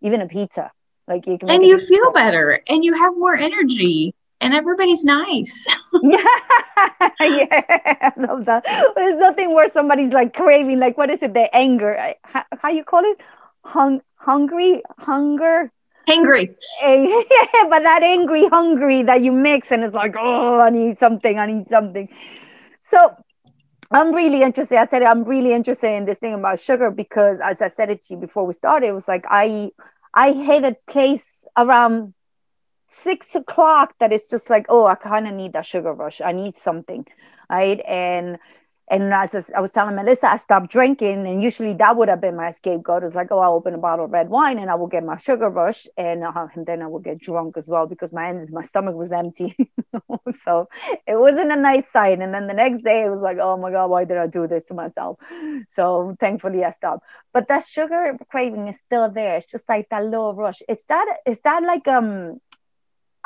Even 0.00 0.20
a 0.20 0.28
pizza. 0.28 0.70
Like 1.08 1.26
you 1.26 1.38
can 1.38 1.50
And 1.50 1.64
you 1.64 1.78
feel 1.78 2.12
better 2.12 2.62
and 2.68 2.84
you 2.84 2.94
have 2.94 3.16
more 3.16 3.34
energy 3.36 4.14
and 4.40 4.54
everybody's 4.54 5.04
nice. 5.04 5.66
yeah, 6.02 6.24
yeah, 7.20 7.46
I 7.60 8.12
love 8.18 8.44
that. 8.46 8.64
There's 8.94 9.16
nothing 9.16 9.54
worse. 9.54 9.72
Somebody's 9.72 10.12
like 10.12 10.34
craving, 10.34 10.78
like 10.78 10.98
what 10.98 11.10
is 11.10 11.22
it? 11.22 11.34
The 11.34 11.54
anger. 11.54 12.14
How, 12.22 12.44
how 12.60 12.68
you 12.70 12.84
call 12.84 13.04
it? 13.04 13.18
Hung, 13.64 14.00
hungry, 14.16 14.82
hunger. 14.98 15.72
Hungry. 16.06 16.56
Eh, 16.82 17.22
yeah, 17.30 17.68
but 17.68 17.82
that 17.82 18.02
angry, 18.02 18.46
hungry 18.48 19.02
that 19.02 19.22
you 19.22 19.32
mix, 19.32 19.72
and 19.72 19.82
it's 19.82 19.94
like, 19.94 20.14
oh, 20.18 20.60
I 20.60 20.70
need 20.70 20.98
something. 20.98 21.38
I 21.38 21.46
need 21.46 21.68
something. 21.68 22.08
So 22.80 23.16
I'm 23.90 24.14
really 24.14 24.42
interested. 24.42 24.78
I 24.78 24.86
said 24.86 25.02
I'm 25.02 25.24
really 25.24 25.52
interested 25.52 25.92
in 25.92 26.04
this 26.04 26.18
thing 26.18 26.34
about 26.34 26.60
sugar 26.60 26.90
because, 26.90 27.38
as 27.42 27.60
I 27.62 27.68
said 27.68 27.90
it 27.90 28.02
to 28.04 28.14
you 28.14 28.20
before 28.20 28.44
we 28.46 28.52
started, 28.52 28.88
it 28.88 28.92
was 28.92 29.08
like 29.08 29.24
I 29.28 29.70
I 30.14 30.28
a 30.28 30.76
place 30.90 31.24
around 31.56 32.14
six 32.88 33.34
o'clock 33.34 33.94
that 34.00 34.12
it's 34.12 34.28
just 34.30 34.50
like, 34.50 34.66
oh, 34.68 34.86
I 34.86 34.94
kind 34.94 35.26
of 35.28 35.34
need 35.34 35.52
that 35.54 35.66
sugar 35.66 35.92
rush. 35.92 36.20
I 36.20 36.32
need 36.32 36.56
something, 36.56 37.06
right? 37.50 37.80
And 37.86 38.38
And 38.88 39.12
as 39.12 39.34
I 39.56 39.60
was 39.60 39.72
telling 39.72 39.96
Melissa, 39.96 40.28
I 40.30 40.36
stopped 40.36 40.70
drinking, 40.70 41.26
and 41.26 41.42
usually 41.42 41.74
that 41.74 41.96
would 41.96 42.08
have 42.08 42.20
been 42.20 42.36
my 42.36 42.52
scapegoat. 42.52 43.02
It's 43.02 43.16
like, 43.16 43.28
oh, 43.32 43.40
I'll 43.40 43.54
open 43.54 43.74
a 43.74 43.78
bottle 43.78 44.04
of 44.04 44.12
red 44.12 44.28
wine, 44.30 44.58
and 44.60 44.70
I 44.70 44.76
will 44.76 44.86
get 44.86 45.04
my 45.04 45.16
sugar 45.16 45.48
rush, 45.50 45.88
and, 45.96 46.22
uh, 46.22 46.46
and 46.54 46.64
then 46.66 46.82
I 46.82 46.86
will 46.86 47.00
get 47.00 47.18
drunk 47.18 47.56
as 47.56 47.68
well 47.68 47.86
because 47.88 48.12
my 48.12 48.32
my 48.58 48.62
stomach 48.62 48.94
was 48.94 49.10
empty. 49.12 49.56
so 50.44 50.68
it 51.06 51.18
wasn't 51.18 51.50
a 51.52 51.56
nice 51.56 51.90
sight. 51.92 52.20
And 52.20 52.32
then 52.34 52.46
the 52.46 52.54
next 52.54 52.82
day, 52.84 53.02
it 53.06 53.10
was 53.10 53.20
like, 53.20 53.38
oh 53.40 53.56
my 53.56 53.70
god, 53.72 53.88
why 53.90 54.04
did 54.04 54.18
I 54.18 54.28
do 54.28 54.46
this 54.46 54.64
to 54.64 54.74
myself? 54.74 55.18
So 55.70 56.16
thankfully, 56.20 56.64
I 56.64 56.70
stopped. 56.72 57.04
But 57.32 57.48
that 57.48 57.64
sugar 57.64 58.16
craving 58.30 58.68
is 58.68 58.76
still 58.86 59.10
there. 59.10 59.36
It's 59.36 59.50
just 59.50 59.68
like 59.68 59.88
that 59.90 60.04
little 60.04 60.34
rush. 60.34 60.62
Is 60.68 60.82
that 60.88 61.06
is 61.26 61.40
that 61.40 61.62
like 61.62 61.86
um 61.88 62.40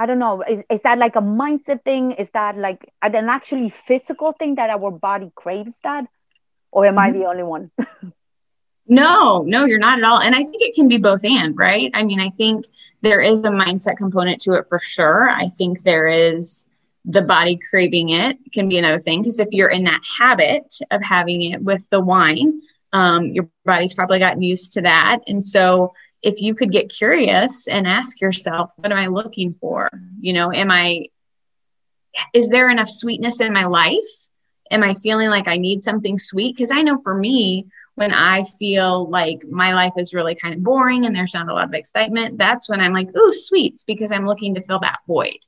I 0.01 0.07
don't 0.07 0.19
know. 0.19 0.41
Is, 0.41 0.63
is 0.71 0.81
that 0.81 0.97
like 0.97 1.15
a 1.15 1.21
mindset 1.21 1.85
thing? 1.85 2.13
Is 2.13 2.31
that 2.31 2.57
like 2.57 2.91
an 3.03 3.29
actually 3.29 3.69
physical 3.69 4.33
thing 4.33 4.55
that 4.55 4.71
our 4.71 4.91
body 4.91 5.31
craves 5.35 5.75
that? 5.85 6.07
Or 6.71 6.87
am 6.87 6.95
mm-hmm. 6.95 6.99
I 7.01 7.13
the 7.13 7.27
only 7.27 7.43
one? 7.43 7.71
no, 8.87 9.43
no, 9.43 9.67
you're 9.67 9.79
not 9.79 9.99
at 9.99 10.05
all. 10.05 10.19
And 10.19 10.35
I 10.35 10.39
think 10.39 10.63
it 10.63 10.75
can 10.75 10.89
be 10.89 10.97
both 10.97 11.23
and, 11.23 11.55
right? 11.55 11.91
I 11.93 12.05
mean, 12.05 12.19
I 12.19 12.31
think 12.31 12.65
there 13.03 13.21
is 13.21 13.45
a 13.45 13.51
mindset 13.51 13.99
component 13.99 14.41
to 14.43 14.55
it 14.55 14.65
for 14.71 14.79
sure. 14.79 15.29
I 15.29 15.49
think 15.49 15.83
there 15.83 16.09
is 16.09 16.67
the 17.05 17.21
body 17.21 17.59
craving 17.69 18.09
it 18.09 18.39
can 18.55 18.71
be 18.71 18.79
another 18.79 19.01
thing 19.01 19.21
because 19.21 19.39
if 19.39 19.49
you're 19.53 19.69
in 19.69 19.85
that 19.85 20.01
habit 20.19 20.79
of 20.91 21.03
having 21.03 21.43
it 21.43 21.63
with 21.63 21.87
the 21.91 22.01
wine, 22.01 22.63
um, 22.95 23.27
your 23.27 23.51
body's 23.67 23.93
probably 23.93 24.19
gotten 24.19 24.41
used 24.41 24.73
to 24.73 24.81
that. 24.81 25.21
And 25.27 25.45
so 25.45 25.93
if 26.23 26.41
you 26.41 26.55
could 26.55 26.73
get 26.73 26.91
curious 26.91 27.67
and 27.67 27.87
ask 27.87 28.21
yourself, 28.21 28.73
what 28.77 28.93
am 28.93 28.99
I 28.99 29.07
looking 29.07 29.55
for? 29.55 29.91
You 30.21 30.33
know, 30.35 30.53
am 30.53 30.71
I, 30.71 31.07
is 32.35 32.49
there 32.49 32.71
enough 32.71 32.89
sweetness 32.89 33.41
in 33.41 33.53
my 33.53 33.65
life? 33.65 34.29
Am 34.71 34.83
I 34.83 34.95
feeling 34.95 35.31
like 35.31 35.49
I 35.49 35.57
need 35.57 35.83
something 35.83 36.19
sweet? 36.19 36.57
Because 36.57 36.71
I 36.71 36.83
know 36.83 36.99
for 36.99 37.15
me, 37.15 37.67
when 37.95 38.13
I 38.13 38.45
feel 38.45 39.09
like 39.11 39.45
my 39.45 39.75
life 39.75 39.95
is 39.97 40.15
really 40.15 40.35
kind 40.35 40.55
of 40.55 40.63
boring 40.63 41.07
and 41.07 41.15
there's 41.15 41.35
not 41.35 41.49
a 41.49 41.55
lot 41.55 41.69
of 41.69 41.75
excitement, 41.75 42.39
that's 42.39 42.69
when 42.69 42.81
I'm 42.81 42.93
like, 42.93 43.15
ooh, 43.17 43.33
sweets, 43.33 43.85
because 43.85 44.13
I'm 44.13 44.25
looking 44.25 44.55
to 44.55 44.63
fill 44.63 44.81
that 44.81 45.01
void. 45.07 45.39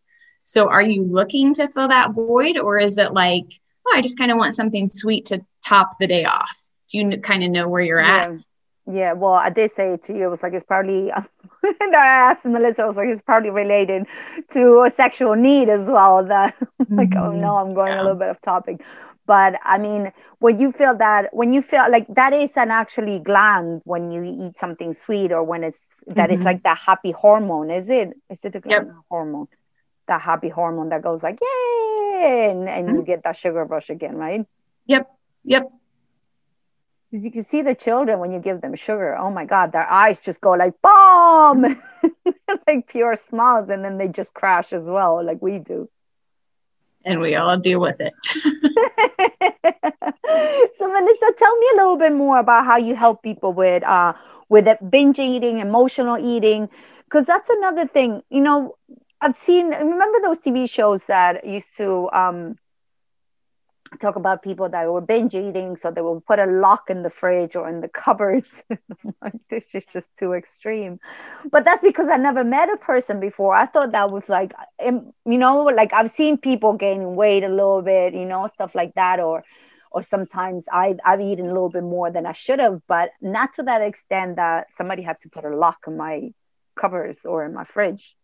So 0.45 0.69
are 0.69 0.83
you 0.83 1.05
looking 1.05 1.55
to 1.55 1.69
fill 1.69 1.89
that 1.89 2.13
void 2.13 2.59
or 2.59 2.79
is 2.79 2.99
it 2.99 3.13
like, 3.13 3.47
oh, 3.87 3.93
I 3.95 4.03
just 4.03 4.19
kind 4.19 4.31
of 4.31 4.39
want 4.39 4.55
something 4.55 4.89
sweet 4.89 5.27
to 5.27 5.45
top 5.65 5.99
the 6.01 6.07
day 6.07 6.25
off? 6.25 6.59
Do 6.91 6.99
you 6.99 7.21
kind 7.21 7.45
of 7.45 7.51
know 7.51 7.69
where 7.69 7.83
you're 7.83 8.01
at? 8.01 8.31
Yeah. 8.91 9.13
Well, 9.13 9.35
I 9.35 9.51
did 9.51 9.73
say 9.73 9.93
it 9.95 10.03
to 10.05 10.13
you. 10.13 10.27
It 10.27 10.31
was 10.31 10.43
like 10.43 10.55
it's 10.55 10.65
probably. 10.65 11.13
I 11.13 11.27
asked 11.93 12.45
Melissa. 12.45 12.83
I 12.83 12.87
was 12.87 12.97
like, 12.97 13.09
it's 13.09 13.23
probably 13.23 13.51
related 13.51 14.07
to 14.53 14.83
a 14.83 14.91
sexual 14.91 15.37
need 15.37 15.69
as 15.69 15.87
well. 15.87 16.25
That 16.25 16.57
like, 16.91 17.11
mm-hmm. 17.11 17.19
oh 17.19 17.33
no, 17.33 17.57
I'm 17.57 17.75
going 17.75 17.93
yeah. 17.93 18.01
a 18.01 18.03
little 18.03 18.19
bit 18.19 18.29
off 18.29 18.41
topic. 18.43 18.85
But 19.25 19.61
I 19.65 19.79
mean, 19.79 20.13
when 20.41 20.59
you 20.59 20.73
feel 20.73 20.97
that, 20.97 21.29
when 21.33 21.53
you 21.53 21.63
feel 21.63 21.89
like 21.89 22.07
that 22.09 22.33
is 22.33 22.51
an 22.57 22.71
actually 22.71 23.21
gland 23.21 23.83
when 23.85 24.11
you 24.11 24.25
eat 24.25 24.59
something 24.59 24.95
sweet, 24.95 25.31
or 25.31 25.45
when 25.45 25.63
it's 25.63 25.79
that 26.09 26.31
mm-hmm. 26.31 26.41
is 26.41 26.45
like 26.45 26.65
that 26.65 26.79
happy 26.79 27.13
hormone. 27.13 27.71
Is 27.71 27.89
it? 27.89 28.11
Is 28.29 28.41
it 28.43 28.57
a 28.57 28.61
gland 28.61 28.89
yep. 28.89 28.97
hormone? 29.09 29.47
The 30.09 30.19
happy 30.19 30.49
hormone 30.49 30.89
that 30.89 31.03
goes 31.03 31.23
like 31.23 31.39
yay, 31.41 32.49
and, 32.51 32.69
and 32.69 32.89
mm-hmm. 32.89 32.97
you 32.97 33.03
get 33.05 33.23
that 33.23 33.37
sugar 33.37 33.65
rush 33.65 33.91
again, 33.91 34.17
right? 34.17 34.45
Yep. 34.87 35.09
Yep 35.45 35.71
you 37.13 37.31
can 37.31 37.45
see 37.45 37.61
the 37.61 37.75
children 37.75 38.19
when 38.19 38.33
you 38.33 38.39
give 38.39 38.63
them 38.63 38.75
sugar. 38.75 39.17
Oh 39.17 39.31
my 39.31 39.45
God, 39.45 39.73
their 39.73 39.89
eyes 39.91 40.21
just 40.21 40.41
go 40.41 40.53
like 40.53 40.81
bomb, 40.81 41.63
like 42.67 42.89
pure 42.89 43.17
smiles, 43.17 43.69
and 43.69 43.85
then 43.85 43.99
they 43.99 44.09
just 44.09 44.33
crash 44.33 44.73
as 44.73 44.85
well, 44.85 45.23
like 45.25 45.43
we 45.43 45.59
do. 45.59 45.91
And 47.05 47.21
we 47.21 47.35
all 47.35 47.59
deal 47.59 47.81
with 47.81 48.01
it. 48.01 48.15
so, 50.79 50.89
Melissa, 50.89 51.33
tell 51.39 51.57
me 51.59 51.67
a 51.73 51.77
little 51.77 51.99
bit 51.99 52.13
more 52.13 52.39
about 52.39 52.65
how 52.65 52.77
you 52.79 52.95
help 52.95 53.23
people 53.23 53.53
with 53.53 53.83
uh, 53.83 54.15
with 54.49 54.67
binge 54.89 55.19
eating, 55.19 55.59
emotional 55.59 56.17
eating, 56.17 56.71
because 57.05 57.27
that's 57.27 57.51
another 57.51 57.87
thing. 57.87 58.23
You 58.31 58.41
know, 58.41 58.77
I've 59.21 59.37
seen. 59.37 59.69
Remember 59.71 60.19
those 60.23 60.41
TV 60.41 60.71
shows 60.71 61.03
that 61.09 61.45
used 61.45 61.77
to 61.77 62.09
um, 62.13 62.57
talk 64.03 64.17
about 64.17 64.43
people 64.43 64.69
that 64.69 64.87
were 64.87 65.01
binge 65.01 65.35
eating, 65.35 65.77
so 65.77 65.91
they 65.91 66.03
will 66.03 66.21
put 66.21 66.39
a 66.39 66.47
lock 66.47 66.91
in 66.91 67.03
the 67.03 67.11
fridge 67.11 67.57
or 67.57 67.69
in 67.69 67.81
the 67.81 67.89
cupboards. 67.89 68.51
this 69.51 69.75
is 69.75 69.85
just 69.93 70.09
too 70.19 70.35
extreme. 70.35 71.01
But 71.51 71.65
that's 71.65 71.83
because 71.83 72.09
I 72.09 72.17
never 72.17 72.45
met 72.45 72.69
a 72.69 72.77
person 72.77 73.21
before. 73.21 73.55
I 73.55 73.67
thought 73.67 73.93
that 73.93 74.11
was 74.11 74.29
like, 74.29 74.53
you 74.85 75.39
know, 75.39 75.65
like 75.65 75.93
I've 75.95 76.11
seen 76.11 76.37
people 76.37 76.75
gaining 76.75 77.17
weight 77.17 77.45
a 77.45 77.49
little 77.49 77.83
bit, 77.83 78.13
you 78.13 78.27
know, 78.27 78.49
stuff 78.53 78.75
like 78.75 78.95
that, 78.95 79.21
or 79.21 79.45
or 79.93 80.03
sometimes 80.03 80.65
I, 80.73 80.97
I've 81.05 81.21
eaten 81.21 81.47
a 81.47 81.53
little 81.53 81.69
bit 81.69 81.83
more 81.83 82.11
than 82.11 82.27
I 82.27 82.33
should 82.33 82.61
have, 82.61 82.81
but 82.89 83.11
not 83.21 83.55
to 83.55 83.63
that 83.65 83.83
extent 83.83 84.37
that 84.37 84.69
somebody 84.77 85.03
had 85.03 85.21
to 85.21 85.29
put 85.29 85.45
a 85.45 85.55
lock 85.55 85.79
in 85.87 85.97
my 85.97 86.31
cupboards 86.77 87.21
or 87.25 87.45
in 87.45 87.53
my 87.53 87.65
fridge. 87.65 88.17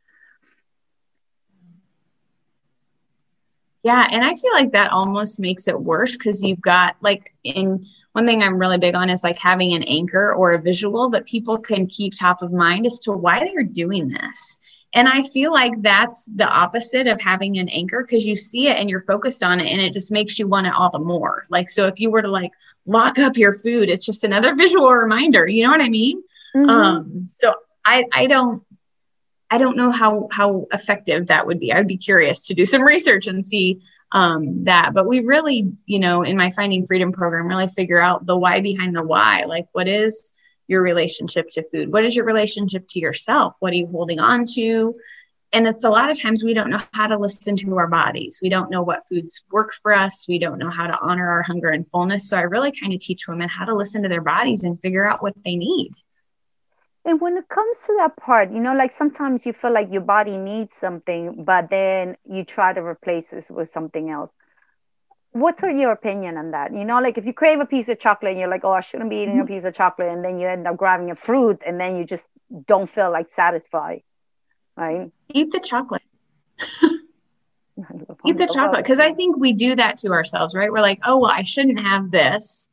Yeah, 3.89 4.07
and 4.11 4.23
I 4.23 4.35
feel 4.35 4.53
like 4.53 4.73
that 4.73 4.91
almost 4.91 5.41
makes 5.41 5.67
it 5.67 5.81
worse 5.81 6.15
because 6.15 6.43
you've 6.43 6.61
got 6.61 6.97
like 7.01 7.35
in 7.43 7.83
one 8.13 8.27
thing 8.27 8.43
I'm 8.43 8.59
really 8.59 8.77
big 8.77 8.95
on 8.95 9.09
is 9.09 9.25
like 9.25 9.39
having 9.39 9.73
an 9.73 9.83
anchor 9.85 10.35
or 10.35 10.53
a 10.53 10.61
visual 10.61 11.09
that 11.09 11.25
people 11.25 11.57
can 11.57 11.87
keep 11.87 12.13
top 12.13 12.43
of 12.43 12.53
mind 12.53 12.85
as 12.85 13.01
to 13.01 13.13
why 13.13 13.39
they're 13.41 13.63
doing 13.63 14.09
this. 14.09 14.59
And 14.93 15.09
I 15.09 15.23
feel 15.23 15.55
like 15.55 15.81
that's 15.81 16.29
the 16.37 16.47
opposite 16.47 17.07
of 17.07 17.19
having 17.23 17.57
an 17.57 17.71
anchor 17.71 18.05
because 18.05 18.27
you 18.27 18.37
see 18.37 18.69
it 18.69 18.77
and 18.77 18.91
you're 18.91 19.01
focused 19.01 19.43
on 19.43 19.59
it 19.59 19.67
and 19.67 19.81
it 19.81 19.95
just 19.95 20.13
makes 20.13 20.39
you 20.39 20.47
want 20.47 20.67
it 20.67 20.75
all 20.75 20.91
the 20.91 20.99
more. 20.99 21.45
Like, 21.49 21.71
so 21.71 21.87
if 21.87 21.99
you 21.99 22.11
were 22.11 22.21
to 22.21 22.29
like 22.29 22.53
lock 22.85 23.19
up 23.19 23.39
your 23.39 23.55
food, 23.55 23.89
it's 23.89 24.05
just 24.05 24.23
another 24.23 24.55
visual 24.65 24.93
reminder. 24.93 25.49
You 25.49 25.63
know 25.65 25.71
what 25.71 25.81
I 25.81 25.89
mean? 25.89 26.23
Mm-hmm. 26.55 26.69
Um, 26.69 27.29
so 27.31 27.55
I, 27.87 28.05
I 28.13 28.27
don't, 28.27 28.63
I 29.51 29.59
don't 29.59 29.77
know 29.77 29.91
how 29.91 30.29
how 30.31 30.67
effective 30.73 31.29
that 31.29 31.47
would 31.47 31.59
be. 31.59 31.73
I 31.73 31.79
would 31.79 31.89
be 31.89 31.97
curious 31.97 32.47
to 32.47 32.55
do 32.55 32.67
some 32.67 32.83
research 32.83 33.27
and 33.27 33.47
see 33.47 33.81
um, 34.13 34.65
that. 34.65 34.95
But 34.95 35.07
we 35.07 35.21
really, 35.21 35.73
you 35.87 35.99
know, 35.99 36.23
in 36.23 36.37
my 36.37 36.51
Finding 36.51 36.87
Freedom 36.87 37.13
program, 37.13 37.49
really 37.49 37.69
figure 37.69 38.01
out 38.01 38.27
the 38.27 38.37
why 38.37 38.61
behind 38.61 38.95
the 38.95 39.03
why. 39.03 39.45
Like, 39.45 39.67
what 39.73 39.89
is 39.89 40.33
your 40.67 40.83
relationship 40.83 41.49
to 41.51 41.63
food? 41.63 41.93
What 41.93 42.05
is 42.05 42.15
your 42.15 42.27
relationship 42.27 42.87
to 42.89 43.01
yourself? 43.01 43.57
What 43.61 43.73
are 43.73 43.77
you 43.77 43.87
holding 43.87 44.21
on 44.21 44.45
to? 44.55 44.95
And 45.51 45.67
it's 45.67 45.85
a 45.85 45.89
lot 45.89 46.11
of 46.11 46.21
times 46.21 46.45
we 46.45 46.53
don't 46.53 46.69
know 46.69 46.83
how 46.93 47.07
to 47.07 47.17
listen 47.17 47.57
to 47.57 47.77
our 47.79 47.87
bodies. 47.87 48.41
We 48.43 48.51
don't 48.51 48.71
know 48.71 48.83
what 48.83 49.09
foods 49.09 49.43
work 49.51 49.73
for 49.73 49.95
us. 49.95 50.27
We 50.29 50.39
don't 50.39 50.59
know 50.59 50.69
how 50.69 50.87
to 50.87 50.99
honor 51.01 51.27
our 51.27 51.43
hunger 51.43 51.69
and 51.69 51.91
fullness. 51.91 52.29
So 52.29 52.37
I 52.37 52.43
really 52.43 52.71
kind 52.71 52.93
of 52.93 53.01
teach 53.01 53.27
women 53.27 53.49
how 53.49 53.65
to 53.65 53.75
listen 53.75 54.03
to 54.03 54.11
their 54.11 54.21
bodies 54.21 54.65
and 54.65 54.81
figure 54.81 55.09
out 55.09 55.23
what 55.23 55.33
they 55.45 55.57
need. 55.57 55.93
And 57.09 57.23
when 57.23 57.39
it 57.39 57.49
comes 57.49 57.79
to 57.87 57.95
that 58.01 58.19
part, 58.19 58.53
you 58.53 58.61
know, 58.61 58.75
like 58.75 58.93
sometimes 58.93 59.47
you 59.47 59.55
feel 59.55 59.73
like 59.73 59.89
your 59.91 60.03
body 60.03 60.37
needs 60.37 60.77
something, 60.77 61.43
but 61.43 61.71
then 61.71 62.19
you 62.31 62.45
try 62.45 62.75
to 62.75 62.83
replace 62.83 63.33
it 63.33 63.47
with 63.49 63.73
something 63.73 64.11
else. 64.11 64.31
What's 65.33 65.63
your 65.63 65.93
opinion 65.93 66.37
on 66.37 66.51
that? 66.51 66.75
You 66.75 66.85
know, 66.85 67.01
like 67.01 67.17
if 67.17 67.25
you 67.25 67.33
crave 67.33 67.61
a 67.61 67.65
piece 67.65 67.89
of 67.89 67.99
chocolate 67.99 68.33
and 68.33 68.41
you're 68.41 68.51
like, 68.51 68.63
oh, 68.63 68.73
I 68.73 68.83
shouldn't 68.83 69.09
be 69.09 69.23
eating 69.23 69.37
mm-hmm. 69.37 69.53
a 69.53 69.57
piece 69.57 69.65
of 69.65 69.73
chocolate, 69.73 70.09
and 70.09 70.23
then 70.23 70.39
you 70.39 70.49
end 70.49 70.67
up 70.67 70.77
grabbing 70.77 71.11
a 71.11 71.15
fruit 71.15 71.63
and 71.65 71.81
then 71.81 71.97
you 71.97 72.05
just 72.05 72.27
don't 72.67 72.91
feel 72.91 73.11
like 73.11 73.31
satisfied, 73.31 74.03
right? 74.77 75.11
Eat 75.31 75.51
the 75.51 75.61
chocolate. 75.61 76.03
Eat 78.27 78.37
the 78.37 78.51
chocolate. 78.53 78.85
Because 78.85 79.01
I 79.01 79.15
think 79.15 79.39
we 79.39 79.55
do 79.55 79.75
that 79.77 79.97
to 79.99 80.09
ourselves, 80.09 80.55
right? 80.55 80.71
We're 80.71 80.83
like, 80.83 81.01
oh, 81.07 81.17
well, 81.17 81.31
I 81.31 81.43
shouldn't 81.43 81.81
have 81.81 82.11
this. 82.11 82.69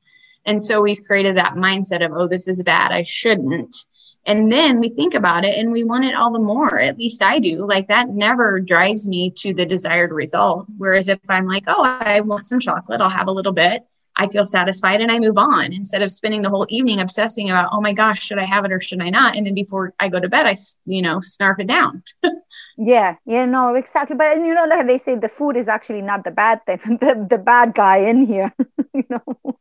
And 0.46 0.62
so 0.62 0.82
we've 0.82 1.01
created 1.08 1.38
that 1.38 1.54
mindset 1.54 2.06
of, 2.06 2.12
oh, 2.13 2.27
this 2.27 2.50
is 2.50 2.62
bad. 2.63 2.92
I 2.92 3.04
shouldn't. 3.04 3.77
And 4.25 4.51
then 4.51 4.79
we 4.79 4.89
think 4.89 5.13
about 5.13 5.46
it 5.46 5.58
and 5.58 5.72
we 5.72 5.84
want 5.84 6.05
it 6.05 6.15
all 6.15 6.32
the 6.32 6.39
more. 6.39 6.79
At 6.79 6.98
least 6.98 7.22
I 7.22 7.39
do. 7.39 7.65
Like 7.65 7.88
that 7.89 8.10
never 8.10 8.60
drives 8.60 9.08
me 9.08 9.32
to 9.38 9.53
the 9.53 9.65
desired 9.65 10.12
result. 10.12 10.65
Whereas 10.77 11.08
if 11.08 11.20
I'm 11.29 11.48
like, 11.48 11.65
oh, 11.67 11.84
I 11.84 12.22
want 12.22 12.48
some 12.48 12.60
chocolate, 12.60 13.01
I'll 13.01 13.10
have 13.10 13.27
a 13.27 13.32
little 13.32 13.53
bit. 13.53 13.86
I 14.17 14.27
feel 14.27 14.46
satisfied 14.46 15.01
and 15.01 15.12
I 15.12 15.20
move 15.20 15.38
on 15.38 15.74
instead 15.74 16.01
of 16.01 16.10
spending 16.10 16.41
the 16.41 16.50
whole 16.50 16.65
evening 16.70 17.01
obsessing 17.01 17.50
about, 17.50 17.70
oh 17.74 17.82
my 17.82 17.94
gosh, 17.94 18.22
should 18.24 18.39
I 18.39 18.46
have 18.46 18.63
it 18.65 18.72
or 18.72 18.79
should 18.79 19.01
I 19.01 19.10
not? 19.10 19.36
And 19.36 19.46
then 19.46 19.53
before 19.53 19.94
I 20.00 20.08
go 20.08 20.20
to 20.20 20.29
bed, 20.29 20.46
I, 20.46 20.55
you 20.86 21.01
know, 21.01 21.17
snarf 21.17 21.60
it 21.60 21.67
down. 21.67 22.01
yeah, 22.77 23.15
yeah, 23.25 23.46
no, 23.46 23.75
exactly. 23.75 24.15
But 24.15 24.38
you 24.38 24.53
know, 24.53 24.65
like 24.65 24.88
they 24.88 25.00
say, 25.00 25.15
the 25.15 25.27
food 25.27 25.58
is 25.58 25.67
actually 25.67 26.01
not 26.01 26.24
the 26.24 26.32
bad 26.32 26.65
thing, 26.65 26.79
the, 27.01 27.27
the 27.29 27.38
bad 27.38 27.75
guy 27.75 27.98
in 27.98 28.25
here, 28.25 28.53
you 28.94 29.03
know. 29.10 29.60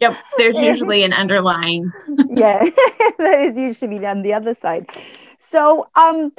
Yep, 0.00 0.16
there's 0.38 0.60
usually 0.60 1.02
an 1.04 1.12
underlying. 1.12 1.90
yeah, 2.28 2.58
that 3.18 3.40
is 3.40 3.56
usually 3.56 4.04
on 4.06 4.22
the 4.22 4.34
other 4.34 4.54
side. 4.54 4.86
So, 5.50 5.88
um, 5.94 6.32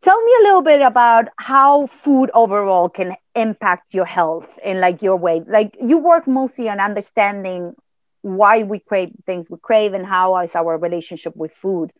tell 0.00 0.22
me 0.22 0.32
a 0.40 0.42
little 0.44 0.62
bit 0.62 0.80
about 0.80 1.28
how 1.36 1.86
food 1.86 2.30
overall 2.34 2.88
can 2.88 3.16
impact 3.34 3.94
your 3.94 4.04
health 4.04 4.58
and 4.64 4.80
like 4.80 5.02
your 5.02 5.16
weight. 5.16 5.48
Like 5.48 5.76
you 5.80 5.98
work 5.98 6.26
mostly 6.26 6.68
on 6.68 6.80
understanding 6.80 7.74
why 8.22 8.62
we 8.62 8.78
crave 8.78 9.12
things 9.26 9.50
we 9.50 9.58
crave 9.60 9.92
and 9.94 10.06
how 10.06 10.38
is 10.38 10.54
our 10.54 10.78
relationship 10.78 11.36
with 11.36 11.52
food. 11.52 11.92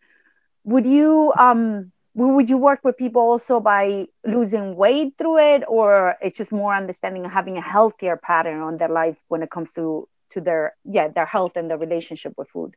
Would 0.65 0.87
you 0.87 1.33
um 1.39 1.93
would 2.15 2.51
you 2.51 2.59
work 2.59 2.81
with 2.85 2.97
people 2.99 3.23
also 3.23 3.59
by 3.59 4.07
losing 4.25 4.77
weight 4.77 5.15
through 5.17 5.39
it 5.39 5.65
or 5.67 6.17
it's 6.21 6.37
just 6.37 6.53
more 6.53 6.75
understanding 6.75 7.25
and 7.25 7.33
having 7.33 7.57
a 7.57 7.63
healthier 7.63 8.17
pattern 8.17 8.61
on 8.61 8.77
their 8.77 8.89
life 8.91 9.17
when 9.29 9.43
it 9.43 9.51
comes 9.51 9.73
to 9.73 10.09
to 10.33 10.41
their 10.41 10.75
yeah 10.85 11.09
their 11.09 11.27
health 11.27 11.57
and 11.57 11.71
their 11.71 11.79
relationship 11.79 12.35
with 12.37 12.49
food. 12.49 12.75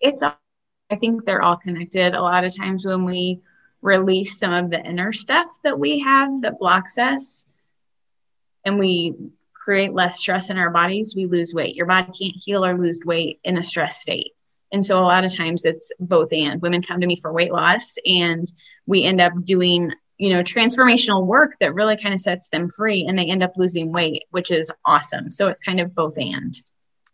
It's 0.00 0.22
i 0.22 0.96
think 0.96 1.24
they're 1.24 1.42
all 1.42 1.56
connected. 1.56 2.14
A 2.14 2.22
lot 2.22 2.44
of 2.44 2.56
times 2.56 2.84
when 2.84 3.04
we 3.04 3.40
release 3.82 4.38
some 4.38 4.52
of 4.52 4.70
the 4.70 4.80
inner 4.80 5.12
stuff 5.12 5.48
that 5.64 5.78
we 5.78 6.00
have 6.00 6.42
that 6.42 6.58
blocks 6.58 6.98
us 6.98 7.46
and 8.64 8.78
we 8.78 9.14
create 9.54 9.92
less 9.92 10.18
stress 10.18 10.50
in 10.50 10.58
our 10.58 10.70
bodies 10.70 11.14
we 11.14 11.26
lose 11.26 11.54
weight. 11.54 11.76
Your 11.76 11.86
body 11.86 12.06
can't 12.06 12.36
heal 12.36 12.64
or 12.64 12.76
lose 12.76 13.00
weight 13.04 13.40
in 13.44 13.58
a 13.58 13.62
stress 13.62 14.00
state. 14.00 14.32
And 14.72 14.84
so 14.84 14.98
a 14.98 15.04
lot 15.04 15.24
of 15.24 15.34
times 15.34 15.64
it's 15.64 15.92
both 15.98 16.32
and. 16.32 16.62
Women 16.62 16.82
come 16.82 17.00
to 17.00 17.06
me 17.06 17.16
for 17.16 17.32
weight 17.32 17.52
loss 17.52 17.96
and 18.06 18.50
we 18.86 19.04
end 19.04 19.20
up 19.20 19.32
doing, 19.44 19.92
you 20.20 20.28
know, 20.28 20.42
transformational 20.42 21.24
work 21.24 21.56
that 21.60 21.72
really 21.72 21.96
kind 21.96 22.14
of 22.14 22.20
sets 22.20 22.50
them 22.50 22.68
free 22.68 23.06
and 23.08 23.18
they 23.18 23.24
end 23.24 23.42
up 23.42 23.54
losing 23.56 23.90
weight, 23.90 24.24
which 24.32 24.50
is 24.50 24.70
awesome. 24.84 25.30
So 25.30 25.48
it's 25.48 25.62
kind 25.62 25.80
of 25.80 25.94
both 25.94 26.18
and. 26.18 26.54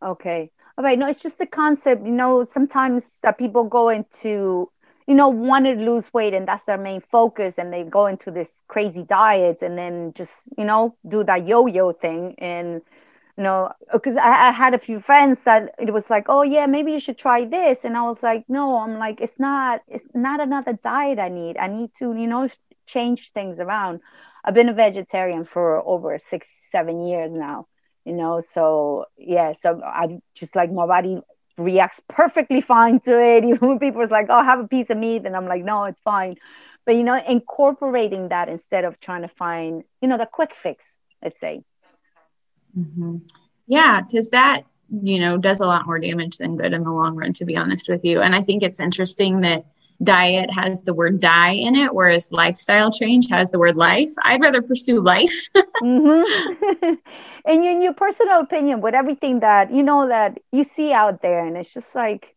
Okay. 0.03 0.51
All 0.77 0.83
right. 0.83 0.99
No, 0.99 1.07
it's 1.07 1.23
just 1.23 1.39
the 1.39 1.47
concept, 1.47 2.05
you 2.05 2.11
know, 2.11 2.45
sometimes 2.45 3.05
that 3.23 3.39
people 3.39 3.63
go 3.63 3.91
into, 3.91 4.73
you 5.07 5.15
know, 5.15 5.29
want 5.29 5.67
to 5.67 5.75
lose 5.75 6.13
weight 6.13 6.35
and 6.35 6.49
that's 6.49 6.65
their 6.65 6.79
main 6.79 7.01
focus 7.01 7.55
and 7.59 7.73
they 7.73 7.85
go 7.85 8.07
into 8.07 8.33
this 8.33 8.51
crazy 8.67 9.05
diets 9.05 9.63
and 9.63 9.79
then 9.79 10.13
just, 10.13 10.33
you 10.59 10.65
know, 10.65 10.97
do 11.09 11.23
that 11.23 11.47
yo-yo 11.47 11.93
thing 11.93 12.35
and 12.39 12.83
you 13.37 13.43
know, 13.43 13.71
because 13.93 14.17
I, 14.17 14.49
I, 14.49 14.51
had 14.51 14.73
a 14.73 14.79
few 14.79 14.99
friends 14.99 15.41
that 15.45 15.75
it 15.79 15.93
was 15.93 16.09
like, 16.09 16.25
oh 16.29 16.43
yeah, 16.43 16.65
maybe 16.65 16.93
you 16.93 17.01
should 17.01 17.19
try 17.19 17.45
this, 17.45 17.85
and 17.85 17.95
I 17.95 18.01
was 18.01 18.23
like, 18.23 18.47
no, 18.49 18.79
I'm 18.79 18.99
like, 18.99 19.21
it's 19.21 19.39
not, 19.39 19.83
it's 19.89 20.07
not 20.15 20.41
another 20.41 20.73
diet 20.73 21.19
I 21.19 21.29
need. 21.29 21.59
I 21.59 21.67
need 21.67 21.91
to, 21.99 22.17
you 22.17 22.27
know, 22.27 22.49
change 22.87 23.33
things 23.33 23.59
around. 23.59 24.01
I've 24.45 24.55
been 24.55 24.69
a 24.69 24.75
vegetarian 24.75 25.45
for 25.45 25.87
over 25.87 26.19
six, 26.19 26.49
seven 26.71 27.07
years 27.07 27.33
now, 27.33 27.67
you 28.05 28.13
know, 28.13 28.43
so 28.53 29.07
yeah, 29.19 29.53
so 29.53 29.81
I 29.85 30.19
just 30.35 30.55
like 30.55 30.73
my 30.73 30.87
body 30.87 31.21
reacts 31.59 32.01
perfectly 32.09 32.61
fine 32.61 33.01
to 33.01 33.21
it. 33.21 33.45
Even 33.49 33.69
when 33.69 33.79
people 33.79 34.03
are 34.03 34.07
like, 34.07 34.27
oh, 34.29 34.43
have 34.43 34.61
a 34.61 34.69
piece 34.69 34.91
of 34.91 34.99
meat, 34.99 35.27
and 35.27 35.37
I'm 35.37 35.47
like, 35.47 35.65
no, 35.65 35.85
it's 35.85 36.01
fine. 36.01 36.37
But 36.85 36.97
you 36.97 37.03
know, 37.03 37.21
incorporating 37.27 38.29
that 38.29 38.49
instead 38.49 38.85
of 38.85 39.01
trying 39.01 39.23
to 39.23 39.29
find, 39.29 39.83
you 40.01 40.09
know, 40.09 40.19
the 40.19 40.27
quick 40.27 40.55
fix, 40.55 40.85
let's 41.23 41.41
say. 41.41 41.63
Mm-hmm. 42.79 43.19
Yeah, 43.67 44.03
because 44.03 44.31
that, 44.31 44.63
you 45.03 45.19
know, 45.19 45.37
does 45.37 45.59
a 45.59 45.67
lot 45.67 45.87
more 45.87 45.99
damage 45.99 46.37
than 46.37 46.57
good 46.57 46.73
in 46.73 46.85
the 46.85 46.93
long 46.93 47.17
run, 47.17 47.33
to 47.35 47.45
be 47.45 47.57
honest 47.57 47.89
with 47.89 48.05
you. 48.05 48.21
And 48.21 48.35
I 48.35 48.43
think 48.43 48.63
it's 48.63 48.79
interesting 48.79 49.41
that 49.41 49.67
diet 50.03 50.51
has 50.53 50.83
the 50.83 50.95
word 50.95 51.21
die 51.21 51.53
in 51.53 51.75
it, 51.75 51.95
whereas 51.95 52.31
lifestyle 52.31 52.91
change 52.91 53.29
has 53.31 53.51
the 53.51 53.59
word 53.59 53.77
life. 53.77 54.11
I'd 54.23 54.41
rather 54.41 54.63
pursue 54.63 55.01
life. 55.01 55.49
mm-hmm. 55.83 56.95
and 57.45 57.65
in 57.65 57.83
your 57.83 57.95
personal 57.95 58.41
opinion, 58.41 58.81
with 58.81 58.95
everything 58.95 59.41
that, 59.41 59.73
you 59.73 59.83
know, 59.83 60.09
that 60.09 60.39
you 60.53 60.65
see 60.65 60.93
out 60.93 61.23
there, 61.23 61.45
and 61.45 61.57
it's 61.57 61.73
just 61.73 61.95
like, 61.95 62.37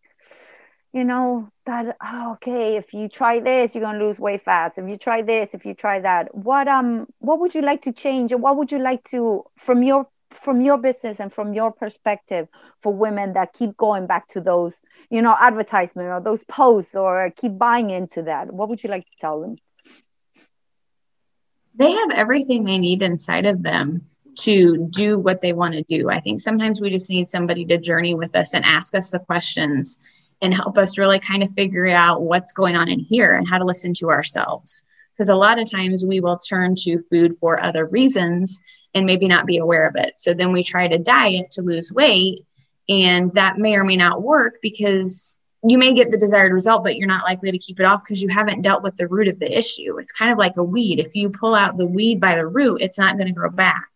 you 0.93 1.03
know 1.03 1.49
that 1.65 1.95
oh, 2.03 2.31
okay 2.33 2.75
if 2.75 2.93
you 2.93 3.07
try 3.07 3.39
this 3.39 3.75
you're 3.75 3.91
to 3.91 3.99
lose 3.99 4.17
weight 4.17 4.43
fast 4.43 4.77
if 4.77 4.89
you 4.89 4.97
try 4.97 5.21
this 5.21 5.51
if 5.53 5.65
you 5.65 5.73
try 5.73 5.99
that 5.99 6.33
what 6.33 6.67
um 6.67 7.05
what 7.19 7.39
would 7.39 7.53
you 7.53 7.61
like 7.61 7.83
to 7.83 7.91
change 7.91 8.31
or 8.31 8.37
what 8.37 8.57
would 8.57 8.71
you 8.71 8.79
like 8.79 9.03
to 9.03 9.43
from 9.55 9.83
your 9.83 10.07
from 10.31 10.61
your 10.61 10.77
business 10.77 11.19
and 11.19 11.33
from 11.33 11.53
your 11.53 11.71
perspective 11.71 12.47
for 12.81 12.93
women 12.93 13.33
that 13.33 13.53
keep 13.53 13.75
going 13.77 14.07
back 14.07 14.27
to 14.29 14.39
those 14.41 14.75
you 15.09 15.21
know 15.21 15.35
advertisement 15.39 16.07
or 16.07 16.21
those 16.21 16.43
posts 16.43 16.95
or 16.95 17.31
keep 17.35 17.57
buying 17.57 17.89
into 17.89 18.21
that 18.21 18.53
what 18.53 18.69
would 18.69 18.83
you 18.83 18.89
like 18.89 19.05
to 19.05 19.17
tell 19.19 19.41
them? 19.41 19.57
They 21.75 21.91
have 21.91 22.11
everything 22.11 22.65
they 22.65 22.77
need 22.77 23.01
inside 23.01 23.45
of 23.45 23.63
them 23.63 24.09
to 24.39 24.87
do 24.89 25.17
what 25.17 25.41
they 25.41 25.53
want 25.53 25.73
to 25.73 25.83
do. 25.83 26.09
I 26.09 26.19
think 26.19 26.39
sometimes 26.41 26.81
we 26.81 26.89
just 26.89 27.09
need 27.09 27.29
somebody 27.29 27.65
to 27.65 27.77
journey 27.77 28.15
with 28.15 28.35
us 28.35 28.53
and 28.53 28.65
ask 28.65 28.95
us 28.95 29.11
the 29.11 29.19
questions 29.19 29.99
and 30.41 30.53
help 30.53 30.77
us 30.77 30.97
really 30.97 31.19
kind 31.19 31.43
of 31.43 31.51
figure 31.51 31.87
out 31.87 32.21
what's 32.21 32.53
going 32.53 32.75
on 32.75 32.89
in 32.89 32.99
here 32.99 33.35
and 33.35 33.47
how 33.47 33.57
to 33.57 33.65
listen 33.65 33.93
to 33.95 34.09
ourselves. 34.09 34.83
Because 35.13 35.29
a 35.29 35.35
lot 35.35 35.59
of 35.59 35.69
times 35.69 36.05
we 36.05 36.21
will 36.21 36.39
turn 36.39 36.75
to 36.79 36.97
food 36.97 37.33
for 37.35 37.61
other 37.61 37.85
reasons 37.85 38.59
and 38.93 39.05
maybe 39.05 39.27
not 39.27 39.45
be 39.45 39.57
aware 39.57 39.87
of 39.87 39.95
it. 39.95 40.17
So 40.17 40.33
then 40.33 40.51
we 40.51 40.63
try 40.63 40.87
to 40.87 40.97
diet 40.97 41.51
to 41.51 41.61
lose 41.61 41.91
weight, 41.91 42.45
and 42.87 43.33
that 43.33 43.57
may 43.57 43.75
or 43.75 43.83
may 43.83 43.97
not 43.97 44.21
work 44.21 44.55
because 44.61 45.37
you 45.63 45.77
may 45.77 45.93
get 45.93 46.09
the 46.09 46.17
desired 46.17 46.53
result, 46.53 46.83
but 46.83 46.95
you're 46.95 47.07
not 47.07 47.25
likely 47.25 47.51
to 47.51 47.57
keep 47.57 47.79
it 47.79 47.85
off 47.85 48.01
because 48.03 48.21
you 48.21 48.29
haven't 48.29 48.61
dealt 48.61 48.81
with 48.81 48.95
the 48.95 49.07
root 49.07 49.27
of 49.27 49.39
the 49.39 49.57
issue. 49.57 49.97
It's 49.97 50.11
kind 50.11 50.31
of 50.31 50.37
like 50.37 50.55
a 50.57 50.63
weed. 50.63 50.99
If 50.99 51.15
you 51.15 51.29
pull 51.29 51.53
out 51.53 51.77
the 51.77 51.85
weed 51.85 52.21
by 52.21 52.35
the 52.35 52.47
root, 52.47 52.81
it's 52.81 52.97
not 52.97 53.17
going 53.17 53.27
to 53.27 53.33
grow 53.33 53.49
back. 53.49 53.89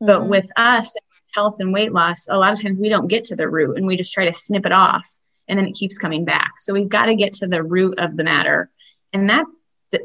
Mm-hmm. 0.00 0.06
But 0.06 0.28
with 0.28 0.48
us, 0.56 0.94
health 1.34 1.56
and 1.58 1.72
weight 1.72 1.92
loss, 1.92 2.28
a 2.28 2.38
lot 2.38 2.52
of 2.52 2.62
times 2.62 2.78
we 2.78 2.88
don't 2.88 3.08
get 3.08 3.24
to 3.24 3.36
the 3.36 3.48
root 3.48 3.76
and 3.76 3.86
we 3.86 3.96
just 3.96 4.12
try 4.12 4.26
to 4.26 4.32
snip 4.32 4.64
it 4.64 4.72
off 4.72 5.08
and 5.48 5.58
then 5.58 5.66
it 5.66 5.74
keeps 5.74 5.98
coming 5.98 6.24
back. 6.24 6.58
So 6.58 6.72
we've 6.72 6.88
got 6.88 7.06
to 7.06 7.16
get 7.16 7.32
to 7.34 7.46
the 7.46 7.62
root 7.62 7.98
of 7.98 8.16
the 8.16 8.24
matter. 8.24 8.70
And 9.12 9.28
that 9.30 9.46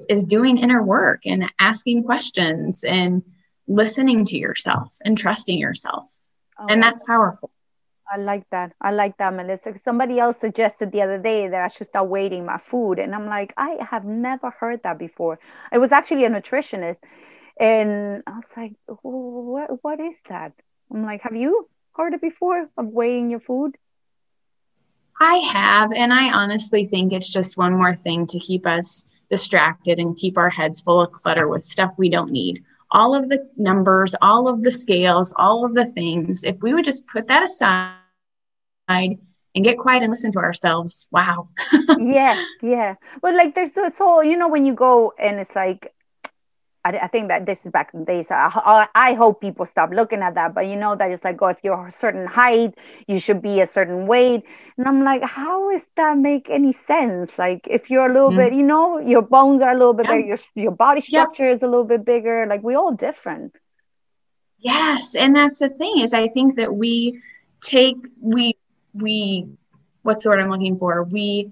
is 0.10 0.23
doing 0.23 0.58
inner 0.58 0.82
work 0.82 1.21
and 1.25 1.51
asking 1.60 2.03
questions 2.03 2.84
and 2.84 3.21
listening 3.67 4.26
to 4.26 4.38
yourself 4.38 4.95
and 5.04 5.17
trusting 5.17 5.58
yourself. 5.58 6.12
Oh, 6.60 6.67
and 6.69 6.82
that's 6.82 7.04
powerful. 7.04 7.52
I 8.12 8.17
like 8.17 8.47
that. 8.52 8.73
I 8.82 8.91
like 8.91 9.17
that, 9.17 9.34
Melissa. 9.34 9.73
Somebody 9.84 10.19
else 10.19 10.38
suggested 10.39 10.91
the 10.91 11.02
other 11.02 11.17
day 11.17 11.47
that 11.47 11.63
I 11.63 11.67
should 11.67 11.88
start 11.88 12.10
weighting 12.10 12.45
my 12.45 12.58
food. 12.58 12.99
And 12.99 13.15
I'm 13.15 13.26
like, 13.26 13.54
I 13.58 13.78
have 13.89 14.06
never 14.06 14.52
heard 14.52 14.84
that 14.84 14.99
before. 14.99 15.39
It 15.71 15.80
was 15.80 15.91
actually 15.91 16.26
a 16.26 16.30
nutritionist. 16.30 16.97
And 17.60 18.23
I 18.28 18.32
was 18.32 18.43
like, 18.56 18.73
what, 19.02 19.84
what 19.84 19.99
is 19.99 20.15
that? 20.30 20.54
I'm 20.91 21.06
like, 21.06 21.21
have 21.21 21.36
you 21.36 21.69
heard 21.95 22.13
it 22.13 22.21
before 22.21 22.69
of 22.78 22.88
weighing 22.88 23.30
your 23.30 23.39
food? 23.39 23.78
I 25.19 25.36
have. 25.38 25.91
And 25.93 26.13
I 26.13 26.32
honestly 26.32 26.86
think 26.86 27.13
it's 27.13 27.32
just 27.32 27.58
one 27.58 27.73
more 27.73 27.95
thing 27.95 28.28
to 28.28 28.39
keep 28.39 28.67
us 28.67 29.06
distracted 29.30 29.99
and 29.99 30.17
keep 30.17 30.38
our 30.38 30.49
heads 30.49 30.82
full 30.82 31.02
of 31.02 31.12
clutter 31.12 31.47
with 31.47 31.63
stuff 31.63 31.93
we 31.97 32.10
don't 32.10 32.32
need 32.32 32.63
all 32.93 33.15
of 33.15 33.27
the 33.27 33.49
numbers, 33.58 34.15
all 34.21 34.47
of 34.47 34.63
the 34.63 34.71
scales, 34.71 35.34
all 35.38 35.65
of 35.65 35.73
the 35.73 35.88
things, 35.88 36.43
if 36.43 36.56
we 36.62 36.73
would 36.73 36.86
just 36.86 37.06
put 37.08 37.27
that 37.27 37.43
aside 37.43 37.97
and 38.88 39.17
get 39.63 39.77
quiet 39.77 40.03
and 40.03 40.12
listen 40.12 40.32
to 40.32 40.39
ourselves, 40.39 41.08
wow. 41.12 41.49
yeah, 41.99 42.41
yeah. 42.62 42.95
Well, 43.21 43.36
like 43.36 43.56
there's 43.56 43.71
this 43.71 43.97
whole, 43.97 44.23
you 44.23 44.38
know, 44.38 44.47
when 44.47 44.65
you 44.65 44.73
go 44.73 45.13
and 45.19 45.39
it's 45.39 45.56
like, 45.56 45.93
I, 46.86 46.98
I 47.04 47.08
think 47.08 47.30
that 47.30 47.46
this 47.46 47.65
is 47.65 47.72
back 47.72 47.91
in 47.93 48.02
the 48.02 48.06
days. 48.06 48.28
I, 48.30 48.88
I, 48.93 49.13
hope 49.13 49.39
people 49.41 49.65
stop 49.65 49.91
looking 49.91 50.22
at 50.22 50.36
that. 50.36 50.54
But 50.54 50.67
you 50.67 50.76
know 50.76 50.96
that 50.96 51.12
it's 51.12 51.24
like, 51.24 51.41
oh, 51.41 51.48
if 51.48 51.58
you're 51.63 51.88
a 51.88 51.91
certain 51.91 52.28
height, 52.28 52.76
you 53.08 53.19
should 53.19 53.41
be 53.41 53.62
a 53.62 53.67
certain 53.67 54.06
weight. 54.06 54.43
And 54.78 54.88
I'm 54.88 55.04
like, 55.04 55.24
how 55.24 55.72
does 55.72 55.84
that 55.96 56.17
make 56.17 56.50
any 56.50 56.74
sense? 56.74 57.38
Like, 57.38 57.67
if 57.69 57.89
you're 57.89 58.10
a 58.10 58.13
little 58.13 58.30
mm-hmm. 58.30 58.50
bit, 58.50 58.54
you 58.54 58.63
know, 58.63 59.00
your 59.00 59.22
bones 59.22 59.62
are 59.62 59.72
a 59.72 59.78
little 59.78 59.93
bit 59.93 60.08
yeah. 60.08 60.17
bigger, 60.17 60.28
your 60.28 60.38
your 60.56 60.72
body 60.72 61.02
structure 61.02 61.46
is 61.46 61.62
a 61.62 61.67
little 61.67 61.86
bit 61.86 62.04
bigger. 62.04 62.46
Like, 62.48 62.63
we 62.63 62.76
all 62.76 62.91
different. 62.91 63.56
Yes, 64.60 65.15
and 65.15 65.36
that's 65.36 65.60
the 65.60 65.69
thing 65.69 66.00
is, 66.00 66.13
I 66.13 66.30
think 66.30 66.56
that 66.56 66.74
we 66.74 67.22
take 67.62 67.98
we 68.22 68.58
we 68.93 69.48
what's 70.04 70.24
the 70.24 70.30
word 70.30 70.39
I'm 70.39 70.50
looking 70.50 70.78
for? 70.78 71.04
We 71.04 71.52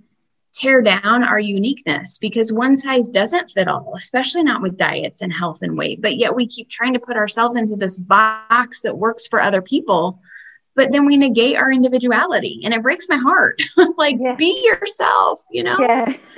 tear 0.54 0.82
down 0.82 1.24
our 1.24 1.40
uniqueness 1.40 2.18
because 2.18 2.52
one 2.52 2.76
size 2.76 3.08
doesn't 3.08 3.52
fit 3.52 3.68
all, 3.68 3.94
especially 3.96 4.44
not 4.44 4.62
with 4.62 4.78
diets 4.78 5.22
and 5.22 5.32
health 5.32 5.62
and 5.62 5.78
weight. 5.78 6.02
But 6.02 6.18
yet 6.18 6.36
we 6.36 6.48
keep 6.48 6.70
trying 6.70 6.94
to 6.94 7.00
put 7.00 7.16
ourselves 7.16 7.56
into 7.56 7.76
this 7.76 7.98
box 7.98 8.82
that 8.82 8.98
works 8.98 9.28
for 9.28 9.42
other 9.42 9.62
people. 9.62 10.20
But 10.74 10.92
then 10.92 11.06
we 11.06 11.18
negate 11.18 11.58
our 11.58 11.72
individuality 11.72 12.62
and 12.64 12.74
it 12.74 12.82
breaks 12.82 13.10
my 13.10 13.18
heart. 13.18 13.62
like, 13.98 14.18
yeah. 14.20 14.36
be 14.36 14.62
yourself, 14.66 15.44
you 15.52 15.64
know? 15.64 15.78
Yeah, 15.80 16.14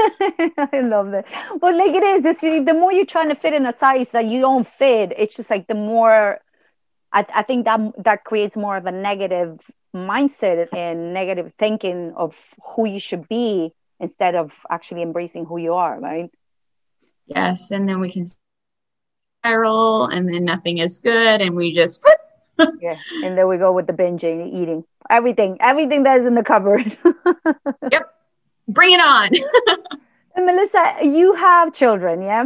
I 0.57 0.81
love 0.81 1.11
that. 1.11 1.25
But 1.59 1.75
like 1.75 1.93
it 1.93 2.03
is, 2.03 2.25
it's, 2.25 2.41
the 2.41 2.73
more 2.73 2.91
you're 2.91 3.05
trying 3.05 3.29
to 3.29 3.35
fit 3.35 3.53
in 3.53 3.65
a 3.65 3.77
size 3.77 4.09
that 4.09 4.25
you 4.25 4.41
don't 4.41 4.67
fit, 4.67 5.13
it's 5.17 5.35
just 5.35 5.49
like 5.49 5.67
the 5.67 5.75
more 5.75 6.39
I, 7.11 7.25
I 7.33 7.43
think 7.43 7.65
that 7.65 7.79
that 8.03 8.23
creates 8.23 8.57
more 8.57 8.75
of 8.75 8.85
a 8.85 8.91
negative 8.91 9.59
mindset 9.95 10.67
and 10.73 11.13
negative 11.13 11.53
thinking 11.59 12.13
of 12.15 12.35
who 12.75 12.87
you 12.87 12.99
should 12.99 13.29
be 13.29 13.73
instead 14.03 14.35
of 14.35 14.53
actually 14.69 15.01
embracing 15.01 15.45
who 15.45 15.57
you 15.57 15.73
are, 15.73 15.99
right? 15.99 16.29
Yes. 17.25 17.71
And 17.71 17.87
then 17.87 17.99
we 17.99 18.11
can 18.11 18.27
spiral 19.39 20.05
and 20.05 20.29
then 20.29 20.45
nothing 20.45 20.77
is 20.77 20.99
good 20.99 21.41
and 21.41 21.55
we 21.55 21.73
just 21.73 22.05
yeah. 22.81 22.97
And 23.23 23.37
there 23.37 23.47
we 23.47 23.57
go 23.57 23.71
with 23.71 23.87
the 23.87 23.93
binging, 23.93 24.53
eating. 24.53 24.83
Everything, 25.09 25.57
everything 25.59 26.03
that 26.03 26.19
is 26.21 26.27
in 26.27 26.35
the 26.35 26.43
cupboard. 26.43 26.95
yep. 27.91 28.13
Bring 28.67 28.91
it 28.91 28.99
on. 28.99 29.29
and 30.35 30.45
Melissa, 30.45 30.97
you 31.03 31.33
have 31.33 31.73
children, 31.73 32.21
yeah? 32.21 32.45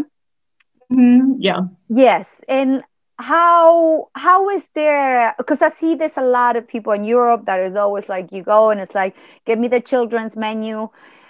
Mm-hmm. 0.91 1.33
Yeah. 1.39 1.61
Yes. 1.89 2.27
And 2.47 2.83
how 3.19 4.09
how 4.13 4.47
is 4.49 4.63
there 4.75 5.33
because 5.39 5.59
i 5.63 5.71
see 5.71 5.95
this 5.95 6.17
a 6.17 6.21
lot 6.21 6.55
of 6.55 6.67
people 6.67 6.93
in 6.93 7.03
europe 7.03 7.45
that 7.45 7.59
is 7.59 7.73
always 7.73 8.07
like 8.07 8.31
you 8.31 8.43
go 8.43 8.69
and 8.69 8.79
it's 8.79 8.93
like 8.93 9.15
give 9.45 9.57
me 9.57 9.67
the 9.67 9.81
children's 9.81 10.35
menu 10.35 10.87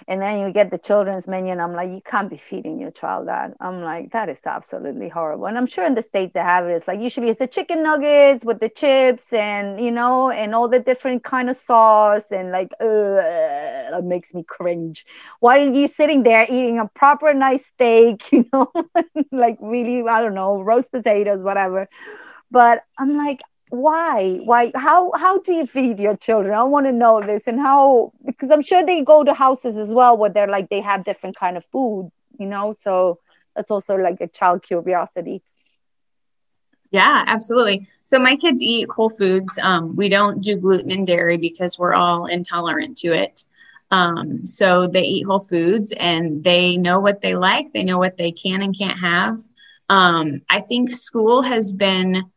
and 0.08 0.22
then 0.22 0.40
you 0.40 0.50
get 0.50 0.70
the 0.70 0.78
children's 0.78 1.28
menu 1.28 1.52
and 1.52 1.60
i'm 1.60 1.74
like 1.74 1.90
you 1.90 2.00
can't 2.00 2.30
be 2.30 2.38
feeding 2.38 2.80
your 2.80 2.90
child 2.90 3.28
that. 3.28 3.54
I'm 3.60 3.82
like 3.82 4.10
that 4.12 4.28
is 4.30 4.40
absolutely 4.44 5.08
horrible. 5.10 5.46
And 5.46 5.58
i'm 5.58 5.66
sure 5.66 5.84
in 5.84 5.94
the 5.94 6.02
states 6.02 6.32
they 6.32 6.40
have 6.40 6.66
it. 6.66 6.72
It's 6.72 6.88
like 6.88 7.00
usually 7.00 7.28
it's 7.28 7.38
the 7.38 7.46
chicken 7.46 7.82
nuggets 7.82 8.44
with 8.44 8.58
the 8.58 8.70
chips 8.70 9.30
and 9.32 9.78
you 9.78 9.90
know 9.90 10.30
and 10.30 10.54
all 10.54 10.68
the 10.68 10.80
different 10.80 11.22
kind 11.24 11.50
of 11.50 11.56
sauce 11.56 12.32
and 12.32 12.50
like 12.50 12.72
uh, 12.80 13.98
it 13.98 14.04
makes 14.04 14.32
me 14.34 14.42
cringe. 14.42 15.04
While 15.40 15.72
you 15.74 15.86
sitting 15.88 16.22
there 16.22 16.46
eating 16.48 16.78
a 16.78 16.88
proper 16.88 17.34
nice 17.34 17.66
steak 17.66 18.24
you 18.32 18.46
know 18.52 18.72
like 19.32 19.58
really 19.60 20.08
i 20.08 20.20
don't 20.22 20.34
know 20.34 20.62
roast 20.62 20.90
potatoes 20.90 21.42
whatever. 21.42 21.88
But 22.50 22.82
i'm 22.98 23.14
like 23.16 23.40
why? 23.70 24.40
Why? 24.44 24.72
How 24.74 25.12
how 25.12 25.38
do 25.38 25.52
you 25.52 25.66
feed 25.66 25.98
your 25.98 26.16
children? 26.16 26.54
I 26.54 26.62
want 26.64 26.86
to 26.86 26.92
know 26.92 27.20
this 27.20 27.42
and 27.46 27.58
how 27.58 28.12
because 28.24 28.50
i'm 28.50 28.62
sure 28.62 28.84
they 28.84 29.02
go 29.02 29.24
to 29.24 29.34
houses 29.34 29.76
as 29.76 29.88
well 29.88 30.16
where 30.16 30.30
they're 30.30 30.48
like 30.48 30.68
they 30.68 30.80
have 30.80 31.04
different 31.04 31.36
kind 31.36 31.56
of 31.56 31.64
food 31.66 32.10
you 32.38 32.46
know? 32.46 32.72
So 32.72 33.18
that's 33.54 33.70
also 33.70 33.96
like 33.96 34.20
a 34.20 34.28
child 34.28 34.62
curiosity. 34.62 35.42
Yeah 36.90 37.24
absolutely. 37.26 37.86
So 38.04 38.18
my 38.18 38.36
kids 38.36 38.62
eat 38.62 38.88
whole 38.88 39.10
foods. 39.10 39.58
Um, 39.60 39.94
we 39.94 40.08
don't 40.08 40.40
do 40.40 40.56
gluten 40.56 40.90
and 40.90 41.06
dairy 41.06 41.36
because 41.36 41.78
we're 41.78 41.94
all 41.94 42.26
intolerant 42.26 42.96
to 42.98 43.08
it. 43.08 43.44
Um, 43.90 44.46
so 44.46 44.86
they 44.86 45.02
eat 45.02 45.26
whole 45.26 45.40
foods 45.40 45.92
and 45.98 46.42
they 46.44 46.76
know 46.76 47.00
what 47.00 47.20
they 47.20 47.34
like 47.34 47.72
they 47.72 47.84
know 47.84 47.98
what 47.98 48.16
they 48.16 48.32
can 48.32 48.62
and 48.62 48.76
can't 48.76 48.98
have. 48.98 49.40
Um, 49.90 50.42
i 50.50 50.60
think 50.60 50.90
school 50.90 51.42
has 51.42 51.72
been 51.72 52.30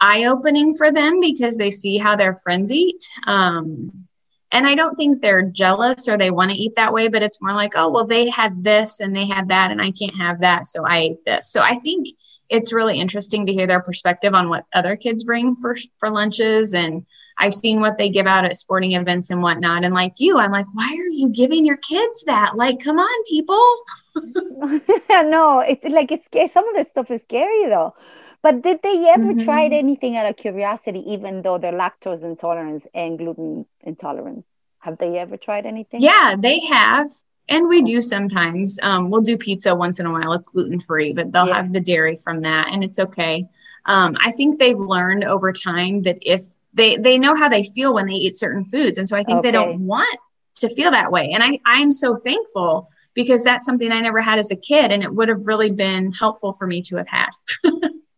eye 0.00 0.24
opening 0.24 0.74
for 0.74 0.92
them 0.92 1.20
because 1.20 1.56
they 1.56 1.70
see 1.70 1.98
how 1.98 2.16
their 2.16 2.36
friends 2.36 2.70
eat. 2.70 3.02
Um, 3.26 4.06
and 4.50 4.66
I 4.66 4.74
don't 4.74 4.96
think 4.96 5.20
they're 5.20 5.42
jealous 5.42 6.08
or 6.08 6.16
they 6.16 6.30
want 6.30 6.50
to 6.50 6.56
eat 6.56 6.74
that 6.76 6.92
way, 6.92 7.08
but 7.08 7.22
it's 7.22 7.42
more 7.42 7.52
like, 7.52 7.72
oh, 7.76 7.90
well, 7.90 8.06
they 8.06 8.30
had 8.30 8.64
this 8.64 9.00
and 9.00 9.14
they 9.14 9.26
had 9.26 9.48
that, 9.48 9.70
and 9.70 9.82
I 9.82 9.90
can't 9.90 10.16
have 10.16 10.40
that, 10.40 10.66
so 10.66 10.86
I 10.86 10.98
ate 10.98 11.24
this. 11.26 11.52
So 11.52 11.60
I 11.60 11.74
think 11.76 12.08
it's 12.48 12.72
really 12.72 12.98
interesting 12.98 13.44
to 13.44 13.52
hear 13.52 13.66
their 13.66 13.82
perspective 13.82 14.32
on 14.32 14.48
what 14.48 14.64
other 14.72 14.96
kids 14.96 15.24
bring 15.24 15.54
for 15.56 15.76
for 15.98 16.08
lunches 16.08 16.72
and 16.72 17.04
I've 17.38 17.54
seen 17.54 17.80
what 17.80 17.98
they 17.98 18.08
give 18.08 18.26
out 18.26 18.44
at 18.44 18.56
sporting 18.56 18.92
events 18.92 19.30
and 19.30 19.42
whatnot. 19.42 19.84
And 19.84 19.94
like 19.94 20.14
you, 20.18 20.38
I'm 20.38 20.50
like, 20.50 20.66
why 20.72 20.88
are 20.88 21.12
you 21.12 21.28
giving 21.28 21.64
your 21.64 21.76
kids 21.76 22.24
that? 22.24 22.56
Like, 22.56 22.80
come 22.80 22.98
on, 22.98 23.24
people. 23.28 23.76
no, 25.30 25.60
it's 25.60 25.84
like 25.84 26.10
it's 26.10 26.52
some 26.52 26.68
of 26.68 26.74
this 26.74 26.88
stuff 26.88 27.10
is 27.10 27.22
scary 27.22 27.66
though. 27.66 27.94
But 28.42 28.62
did 28.62 28.80
they 28.82 29.08
ever 29.08 29.34
mm-hmm. 29.34 29.44
tried 29.44 29.72
anything 29.72 30.16
out 30.16 30.26
of 30.26 30.36
curiosity, 30.36 31.02
even 31.12 31.42
though 31.42 31.58
they're 31.58 31.72
lactose 31.72 32.22
intolerant 32.22 32.86
and 32.94 33.18
gluten 33.18 33.66
intolerant? 33.80 34.44
Have 34.78 34.98
they 34.98 35.18
ever 35.18 35.36
tried 35.36 35.66
anything? 35.66 36.00
Yeah, 36.00 36.36
they 36.38 36.60
have. 36.60 37.10
And 37.48 37.68
we 37.68 37.82
do 37.82 38.00
sometimes. 38.00 38.78
Um, 38.82 39.10
we'll 39.10 39.22
do 39.22 39.36
pizza 39.36 39.74
once 39.74 39.98
in 39.98 40.06
a 40.06 40.12
while. 40.12 40.32
It's 40.34 40.50
gluten 40.50 40.78
free, 40.78 41.12
but 41.12 41.32
they'll 41.32 41.48
yeah. 41.48 41.56
have 41.56 41.72
the 41.72 41.80
dairy 41.80 42.16
from 42.16 42.42
that, 42.42 42.72
and 42.72 42.84
it's 42.84 42.98
okay. 42.98 43.46
Um, 43.86 44.16
I 44.20 44.32
think 44.32 44.58
they've 44.58 44.78
learned 44.78 45.24
over 45.24 45.52
time 45.52 46.02
that 46.02 46.18
if 46.20 46.42
they 46.74 46.96
they 46.96 47.18
know 47.18 47.34
how 47.34 47.48
they 47.48 47.64
feel 47.64 47.94
when 47.94 48.06
they 48.06 48.14
eat 48.14 48.36
certain 48.36 48.66
foods, 48.66 48.98
and 48.98 49.08
so 49.08 49.16
I 49.16 49.24
think 49.24 49.38
okay. 49.38 49.48
they 49.48 49.52
don't 49.52 49.80
want 49.80 50.18
to 50.56 50.68
feel 50.68 50.90
that 50.90 51.10
way. 51.10 51.30
And 51.32 51.42
I 51.42 51.58
I'm 51.64 51.92
so 51.92 52.16
thankful 52.16 52.90
because 53.14 53.42
that's 53.42 53.66
something 53.66 53.90
I 53.90 54.00
never 54.00 54.20
had 54.20 54.38
as 54.38 54.50
a 54.50 54.56
kid, 54.56 54.92
and 54.92 55.02
it 55.02 55.12
would 55.12 55.28
have 55.28 55.46
really 55.46 55.72
been 55.72 56.12
helpful 56.12 56.52
for 56.52 56.66
me 56.66 56.82
to 56.82 56.96
have 56.96 57.08
had. 57.08 57.30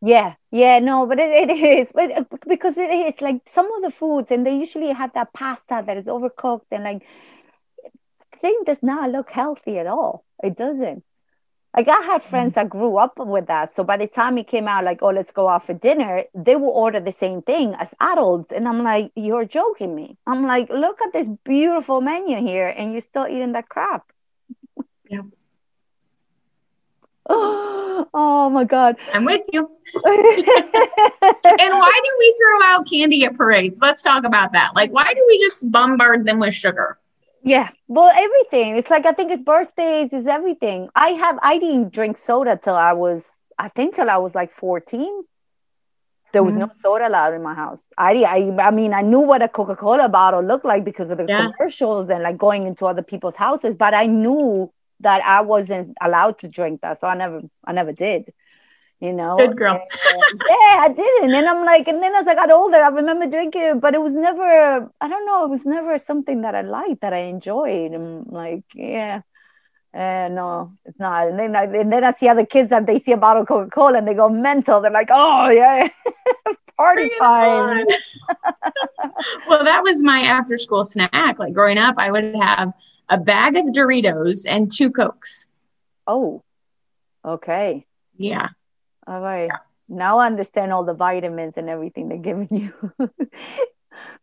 Yeah, 0.02 0.34
yeah, 0.50 0.78
no, 0.78 1.06
but 1.06 1.18
it, 1.18 1.50
it 1.50 1.58
is 1.58 1.90
but 1.94 2.10
uh, 2.10 2.24
because 2.48 2.78
it 2.78 2.90
is 2.90 3.20
like 3.20 3.42
some 3.48 3.70
of 3.72 3.82
the 3.82 3.90
foods, 3.90 4.30
and 4.30 4.46
they 4.46 4.56
usually 4.56 4.88
have 4.92 5.12
that 5.12 5.32
pasta 5.34 5.82
that 5.86 5.96
is 5.96 6.06
overcooked, 6.06 6.66
and 6.70 6.84
like 6.84 7.02
thing 8.40 8.58
does 8.64 8.82
not 8.82 9.10
look 9.10 9.30
healthy 9.30 9.78
at 9.78 9.86
all. 9.86 10.24
It 10.42 10.56
doesn't. 10.56 11.04
Like 11.76 11.88
I 11.88 12.00
had 12.00 12.22
friends 12.22 12.52
mm-hmm. 12.52 12.60
that 12.60 12.70
grew 12.70 12.96
up 12.96 13.18
with 13.18 13.46
that, 13.48 13.76
so 13.76 13.84
by 13.84 13.98
the 13.98 14.06
time 14.06 14.38
it 14.38 14.48
came 14.48 14.66
out, 14.68 14.84
like, 14.84 15.02
oh, 15.02 15.10
let's 15.10 15.32
go 15.32 15.48
out 15.48 15.66
for 15.66 15.74
dinner, 15.74 16.24
they 16.34 16.56
will 16.56 16.70
order 16.70 17.00
the 17.00 17.12
same 17.12 17.42
thing 17.42 17.74
as 17.74 17.94
adults, 18.00 18.52
and 18.52 18.66
I'm 18.66 18.82
like, 18.82 19.12
you're 19.14 19.44
joking 19.44 19.94
me. 19.94 20.16
I'm 20.26 20.46
like, 20.46 20.70
look 20.70 21.00
at 21.02 21.12
this 21.12 21.28
beautiful 21.44 22.00
menu 22.00 22.38
here, 22.40 22.68
and 22.68 22.92
you're 22.92 23.02
still 23.02 23.26
eating 23.26 23.52
that 23.52 23.68
crap. 23.68 24.10
Yeah. 25.10 25.22
Oh 28.14 28.48
my 28.50 28.64
God. 28.64 28.96
I'm 29.12 29.24
with 29.24 29.42
you. 29.52 29.60
and 29.94 30.04
why 30.04 32.00
do 32.04 32.16
we 32.18 32.36
throw 32.38 32.66
out 32.66 32.88
candy 32.88 33.24
at 33.24 33.34
parades? 33.34 33.78
Let's 33.80 34.02
talk 34.02 34.24
about 34.24 34.52
that. 34.52 34.74
Like, 34.74 34.90
why 34.90 35.12
do 35.12 35.24
we 35.28 35.38
just 35.38 35.70
bombard 35.70 36.26
them 36.26 36.38
with 36.38 36.54
sugar? 36.54 36.98
Yeah, 37.42 37.70
well, 37.88 38.10
everything. 38.14 38.76
It's 38.76 38.90
like 38.90 39.06
I 39.06 39.12
think 39.12 39.32
it's 39.32 39.42
birthdays, 39.42 40.12
is 40.12 40.26
everything. 40.26 40.88
I 40.94 41.08
have 41.08 41.38
I 41.42 41.58
didn't 41.58 41.92
drink 41.92 42.18
soda 42.18 42.58
till 42.62 42.74
I 42.74 42.92
was 42.92 43.24
I 43.58 43.68
think 43.68 43.96
till 43.96 44.10
I 44.10 44.18
was 44.18 44.34
like 44.34 44.52
14. 44.52 45.24
There 46.32 46.44
was 46.44 46.52
mm-hmm. 46.52 46.60
no 46.60 46.70
soda 46.80 47.08
allowed 47.08 47.34
in 47.34 47.42
my 47.42 47.54
house. 47.54 47.88
I, 47.96 48.22
I 48.24 48.68
I 48.68 48.70
mean 48.70 48.92
I 48.92 49.00
knew 49.00 49.20
what 49.20 49.42
a 49.42 49.48
Coca-Cola 49.48 50.08
bottle 50.08 50.42
looked 50.42 50.64
like 50.64 50.84
because 50.84 51.10
of 51.10 51.18
the 51.18 51.26
yeah. 51.28 51.50
commercials 51.50 52.10
and 52.10 52.22
like 52.22 52.38
going 52.38 52.66
into 52.66 52.86
other 52.86 53.02
people's 53.02 53.36
houses, 53.36 53.74
but 53.74 53.94
I 53.94 54.06
knew 54.06 54.70
that 55.00 55.22
I 55.24 55.40
wasn't 55.40 55.96
allowed 56.00 56.38
to 56.40 56.48
drink 56.48 56.82
that. 56.82 57.00
So 57.00 57.06
I 57.06 57.16
never, 57.16 57.42
I 57.64 57.72
never 57.72 57.92
did. 57.92 58.32
You 59.00 59.14
know, 59.14 59.38
good 59.38 59.56
girl. 59.56 59.80
And, 59.80 60.42
yeah, 60.46 60.76
I 60.80 60.92
didn't. 60.94 61.34
And 61.34 61.48
I'm 61.48 61.64
like, 61.64 61.88
and 61.88 62.02
then 62.02 62.14
as 62.14 62.26
I 62.26 62.34
got 62.34 62.50
older, 62.50 62.76
I 62.76 62.88
remember 62.88 63.26
drinking 63.26 63.62
it, 63.62 63.80
but 63.80 63.94
it 63.94 64.02
was 64.02 64.12
never, 64.12 64.90
I 65.00 65.08
don't 65.08 65.24
know, 65.24 65.44
it 65.44 65.48
was 65.48 65.64
never 65.64 65.98
something 65.98 66.42
that 66.42 66.54
I 66.54 66.60
liked, 66.60 67.00
that 67.00 67.14
I 67.14 67.20
enjoyed. 67.20 67.92
And 67.92 68.26
like, 68.26 68.64
yeah. 68.74 69.22
Uh, 69.92 70.28
no, 70.30 70.72
it's 70.84 70.98
not. 71.00 71.28
And 71.28 71.38
then, 71.38 71.56
I, 71.56 71.64
and 71.64 71.90
then 71.90 72.04
I 72.04 72.12
see 72.12 72.28
other 72.28 72.46
kids 72.46 72.70
that 72.70 72.86
they 72.86 73.00
see 73.00 73.12
a 73.12 73.16
bottle 73.16 73.42
of 73.42 73.48
Coca 73.48 73.70
Cola 73.70 73.98
and 73.98 74.06
they 74.06 74.14
go 74.14 74.28
mental. 74.28 74.80
They're 74.80 74.90
like, 74.90 75.08
oh, 75.10 75.48
yeah, 75.50 75.88
party 76.76 77.10
time. 77.18 77.86
well, 79.48 79.64
that 79.64 79.82
was 79.82 80.02
my 80.02 80.20
after 80.20 80.56
school 80.58 80.84
snack. 80.84 81.38
Like 81.38 81.52
growing 81.52 81.78
up, 81.78 81.96
I 81.98 82.10
would 82.10 82.36
have 82.36 82.72
a 83.10 83.18
bag 83.18 83.56
of 83.56 83.66
Doritos, 83.66 84.46
and 84.48 84.72
two 84.72 84.90
Cokes. 84.90 85.48
Oh, 86.06 86.42
okay. 87.24 87.84
Yeah. 88.16 88.48
All 89.06 89.20
right. 89.20 89.46
Yeah. 89.46 89.58
Now 89.88 90.18
I 90.18 90.26
understand 90.26 90.72
all 90.72 90.84
the 90.84 90.94
vitamins 90.94 91.54
and 91.56 91.68
everything 91.68 92.08
they're 92.08 92.18
giving 92.18 92.48
you. 92.50 92.72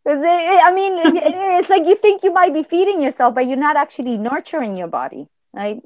I 0.08 0.72
mean, 0.74 0.94
it's 0.96 1.70
like 1.70 1.86
you 1.86 1.96
think 1.96 2.24
you 2.24 2.34
might 2.34 2.54
be 2.54 2.64
feeding 2.64 3.02
yourself, 3.02 3.36
but 3.36 3.46
you're 3.48 3.58
not 3.58 3.76
actually 3.76 4.18
nurturing 4.18 4.78
your 4.78 4.88
body, 4.88 5.28
right? 5.54 5.82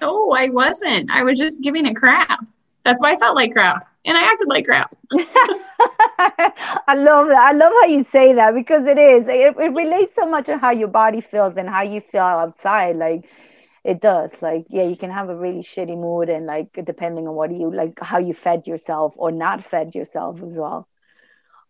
No, 0.00 0.32
I 0.32 0.50
wasn't. 0.50 1.10
I 1.10 1.22
was 1.22 1.38
just 1.38 1.62
giving 1.62 1.86
it 1.86 1.94
crap. 1.94 2.40
That's 2.84 3.00
why 3.00 3.12
I 3.12 3.16
felt 3.16 3.36
like 3.36 3.52
crap 3.52 3.88
and 4.04 4.16
I 4.16 4.22
acted 4.30 4.48
like 4.48 4.66
crap. 4.66 4.94
I 5.12 6.94
love 6.96 7.28
that. 7.28 7.38
I 7.38 7.52
love 7.52 7.72
how 7.80 7.86
you 7.88 8.04
say 8.04 8.34
that 8.34 8.54
because 8.54 8.86
it 8.86 8.98
is. 8.98 9.26
It, 9.28 9.56
it 9.58 9.72
relates 9.72 10.14
so 10.14 10.26
much 10.26 10.48
on 10.48 10.58
how 10.58 10.70
your 10.70 10.88
body 10.88 11.20
feels 11.20 11.56
and 11.56 11.68
how 11.68 11.82
you 11.82 12.00
feel 12.00 12.22
outside. 12.22 12.96
Like 12.96 13.24
it 13.84 14.00
does. 14.00 14.42
Like, 14.42 14.66
yeah, 14.68 14.84
you 14.84 14.96
can 14.96 15.10
have 15.10 15.28
a 15.28 15.36
really 15.36 15.62
shitty 15.62 15.96
mood 15.98 16.28
and 16.28 16.46
like 16.46 16.78
depending 16.84 17.26
on 17.26 17.34
what 17.34 17.50
you 17.52 17.74
like 17.74 17.98
how 18.00 18.18
you 18.18 18.34
fed 18.34 18.66
yourself 18.66 19.14
or 19.16 19.30
not 19.32 19.64
fed 19.64 19.94
yourself 19.94 20.36
as 20.42 20.52
well. 20.52 20.88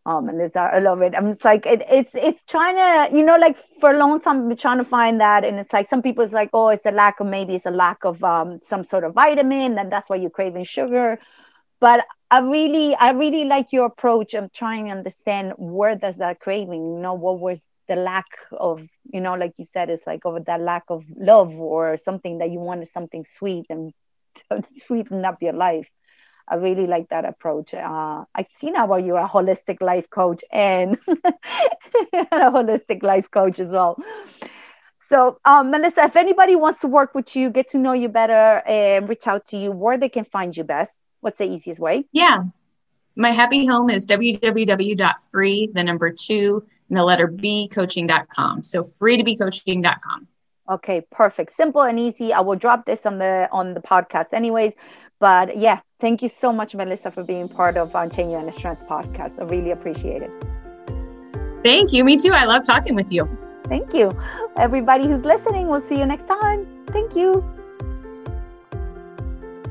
Um, 0.07 0.29
and 0.29 0.39
this 0.39 0.55
I 0.55 0.81
love 0.81 1.01
it. 1.01 1.15
I'm 1.17 1.29
just 1.29 1.45
like 1.45 1.65
it, 1.65 1.83
it's 1.89 2.11
it's 2.15 2.43
trying 2.47 2.77
to, 2.77 3.17
you 3.17 3.25
know, 3.25 3.37
like 3.39 3.57
for 3.81 3.91
a 3.91 3.99
long 3.99 4.21
time 4.21 4.51
I've 4.51 4.59
trying 4.59 4.79
to 4.79 4.85
find 4.85 5.21
that, 5.21 5.45
and 5.45 5.59
it's 5.59 5.73
like 5.73 5.89
some 5.89 6.03
people 6.03 6.23
it's 6.25 6.33
like, 6.35 6.51
oh, 6.53 6.69
it's 6.69 6.85
a 6.85 6.91
lack 6.91 7.21
of 7.21 7.27
maybe 7.27 7.55
it's 7.55 7.65
a 7.67 7.71
lack 7.71 8.05
of 8.05 8.23
um 8.23 8.59
some 8.61 8.85
sort 8.85 9.05
of 9.05 9.15
vitamin, 9.15 9.79
and 9.79 9.91
that's 9.91 10.11
why 10.11 10.17
you're 10.17 10.31
craving 10.31 10.65
sugar 10.65 11.19
but 11.81 12.07
I 12.31 12.39
really, 12.41 12.95
I 12.95 13.11
really 13.11 13.45
like 13.45 13.71
your 13.71 13.85
approach 13.85 14.33
of 14.33 14.51
trying 14.55 14.87
to 14.87 14.93
understand 14.93 15.53
where 15.59 15.95
does 15.97 16.17
that 16.17 16.41
craving, 16.41 16.83
you 16.95 16.99
know, 16.99 17.13
what 17.13 17.39
was 17.39 17.65
the 17.89 17.97
lack 17.97 18.25
of, 18.53 18.81
you 19.13 19.21
know, 19.21 19.35
like 19.35 19.53
you 19.59 19.67
said, 19.71 19.91
it's 19.91 20.07
like 20.07 20.25
over 20.25 20.41
that 20.41 20.63
lack 20.63 20.85
of 20.89 21.05
love 21.15 21.55
or 21.55 21.99
something 21.99 22.39
that 22.39 22.51
you 22.51 22.59
wanted 22.59 22.89
something 22.89 23.25
sweet 23.25 23.67
and 23.69 23.93
sweeten 24.87 25.25
up 25.27 25.43
your 25.43 25.53
life. 25.53 25.89
I 26.47 26.57
really 26.57 26.87
like 26.87 27.09
that 27.09 27.25
approach. 27.25 27.73
Uh, 27.75 28.25
I 28.35 28.47
see 28.55 28.71
now 28.71 28.87
why 28.87 28.99
you're 28.99 29.19
a 29.19 29.29
holistic 29.29 29.81
life 29.81 30.09
coach 30.11 30.45
and 30.53 30.99
a 31.09 32.51
holistic 32.51 33.03
life 33.03 33.31
coach 33.31 33.61
as 33.61 33.71
well. 33.71 33.99
So, 35.09 35.39
um, 35.45 35.71
Melissa, 35.71 36.05
if 36.05 36.17
anybody 36.17 36.55
wants 36.57 36.81
to 36.81 36.89
work 36.89 37.15
with 37.15 37.37
you, 37.37 37.51
get 37.51 37.69
to 37.71 37.79
know 37.79 37.93
you 37.93 38.09
better, 38.09 38.63
and 38.67 39.09
reach 39.09 39.27
out 39.27 39.47
to 39.49 39.57
you, 39.57 39.71
where 39.71 39.99
they 39.99 40.09
can 40.09 40.25
find 40.25 40.57
you 40.57 40.65
best. 40.65 41.01
What's 41.21 41.39
the 41.39 41.51
easiest 41.51 41.81
way? 41.81 42.05
Yeah. 42.13 42.45
My 43.17 43.31
happy 43.31 43.65
home 43.65 43.91
is 43.91 44.05
www.free, 44.07 45.71
the 45.73 45.85
number 45.85 46.11
two, 46.11 46.67
and 46.89 46.99
the 46.99 47.03
letter 47.05 47.27
B 47.27 47.69
coaching.com. 47.69 48.65
So 48.65 48.83
free 48.83 49.17
to 49.17 49.25
be 49.25 49.37
coaching.com. 49.37 50.29
Okay, 50.69 51.03
perfect. 51.11 51.53
Simple 51.53 51.83
and 51.83 52.01
easy. 52.01 52.33
I 52.33 52.41
will 52.41 52.57
drop 52.57 52.87
this 52.87 53.05
on 53.05 53.19
the 53.19 53.49
on 53.53 53.75
the 53.75 53.81
podcast 53.81 54.33
anyways. 54.33 54.73
But 55.21 55.57
yeah, 55.57 55.81
thank 56.01 56.23
you 56.23 56.29
so 56.29 56.53
much, 56.53 56.75
Melissa, 56.75 57.11
for 57.11 57.23
being 57.23 57.49
part 57.49 57.77
of 57.77 57.95
uh, 57.95 58.01
Unchain 58.01 58.31
Your 58.31 58.41
Inner 58.41 58.53
Strength 58.53 58.83
podcast. 58.89 59.41
I 59.41 59.45
really 59.45 59.71
appreciate 59.71 60.23
it. 60.23 60.31
Thank 61.63 61.93
you. 61.93 62.05
Me 62.05 62.17
too. 62.17 62.33
I 62.33 62.45
love 62.45 62.65
talking 62.65 62.95
with 62.95 63.11
you. 63.11 63.25
Thank 63.65 63.95
you. 63.95 64.11
Everybody 64.59 65.07
who's 65.07 65.25
listening, 65.25 65.69
we'll 65.69 65.81
see 65.81 65.99
you 65.99 66.05
next 66.05 66.27
time. 66.29 66.67
Thank 66.89 67.17
you. 67.17 67.43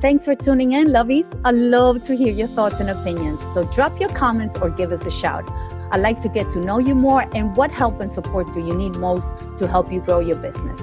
Thanks 0.02 0.26
for 0.26 0.36
tuning 0.36 0.74
in, 0.74 0.88
lovies. 0.88 1.40
I 1.46 1.52
love 1.52 2.04
to 2.04 2.16
hear 2.16 2.34
your 2.34 2.48
thoughts 2.48 2.80
and 2.80 2.90
opinions. 2.90 3.40
So 3.54 3.64
drop 3.64 4.00
your 4.02 4.10
comments 4.10 4.58
or 4.60 4.70
give 4.70 4.92
us 4.92 5.06
a 5.06 5.12
shout. 5.12 5.50
I'd 5.92 6.02
like 6.02 6.20
to 6.22 6.30
get 6.30 6.50
to 6.52 6.60
know 6.60 6.80
you 6.80 6.96
more 6.96 7.30
and 7.36 7.56
what 7.56 7.72
help 7.72 8.02
and 8.02 8.12
support 8.12 8.52
do 8.52 8.60
you 8.60 8.74
need 8.74 8.96
most 8.98 9.36
to 9.58 9.68
help 9.68 9.94
you 9.94 10.02
grow 10.02 10.20
your 10.20 10.38
business. 10.38 10.82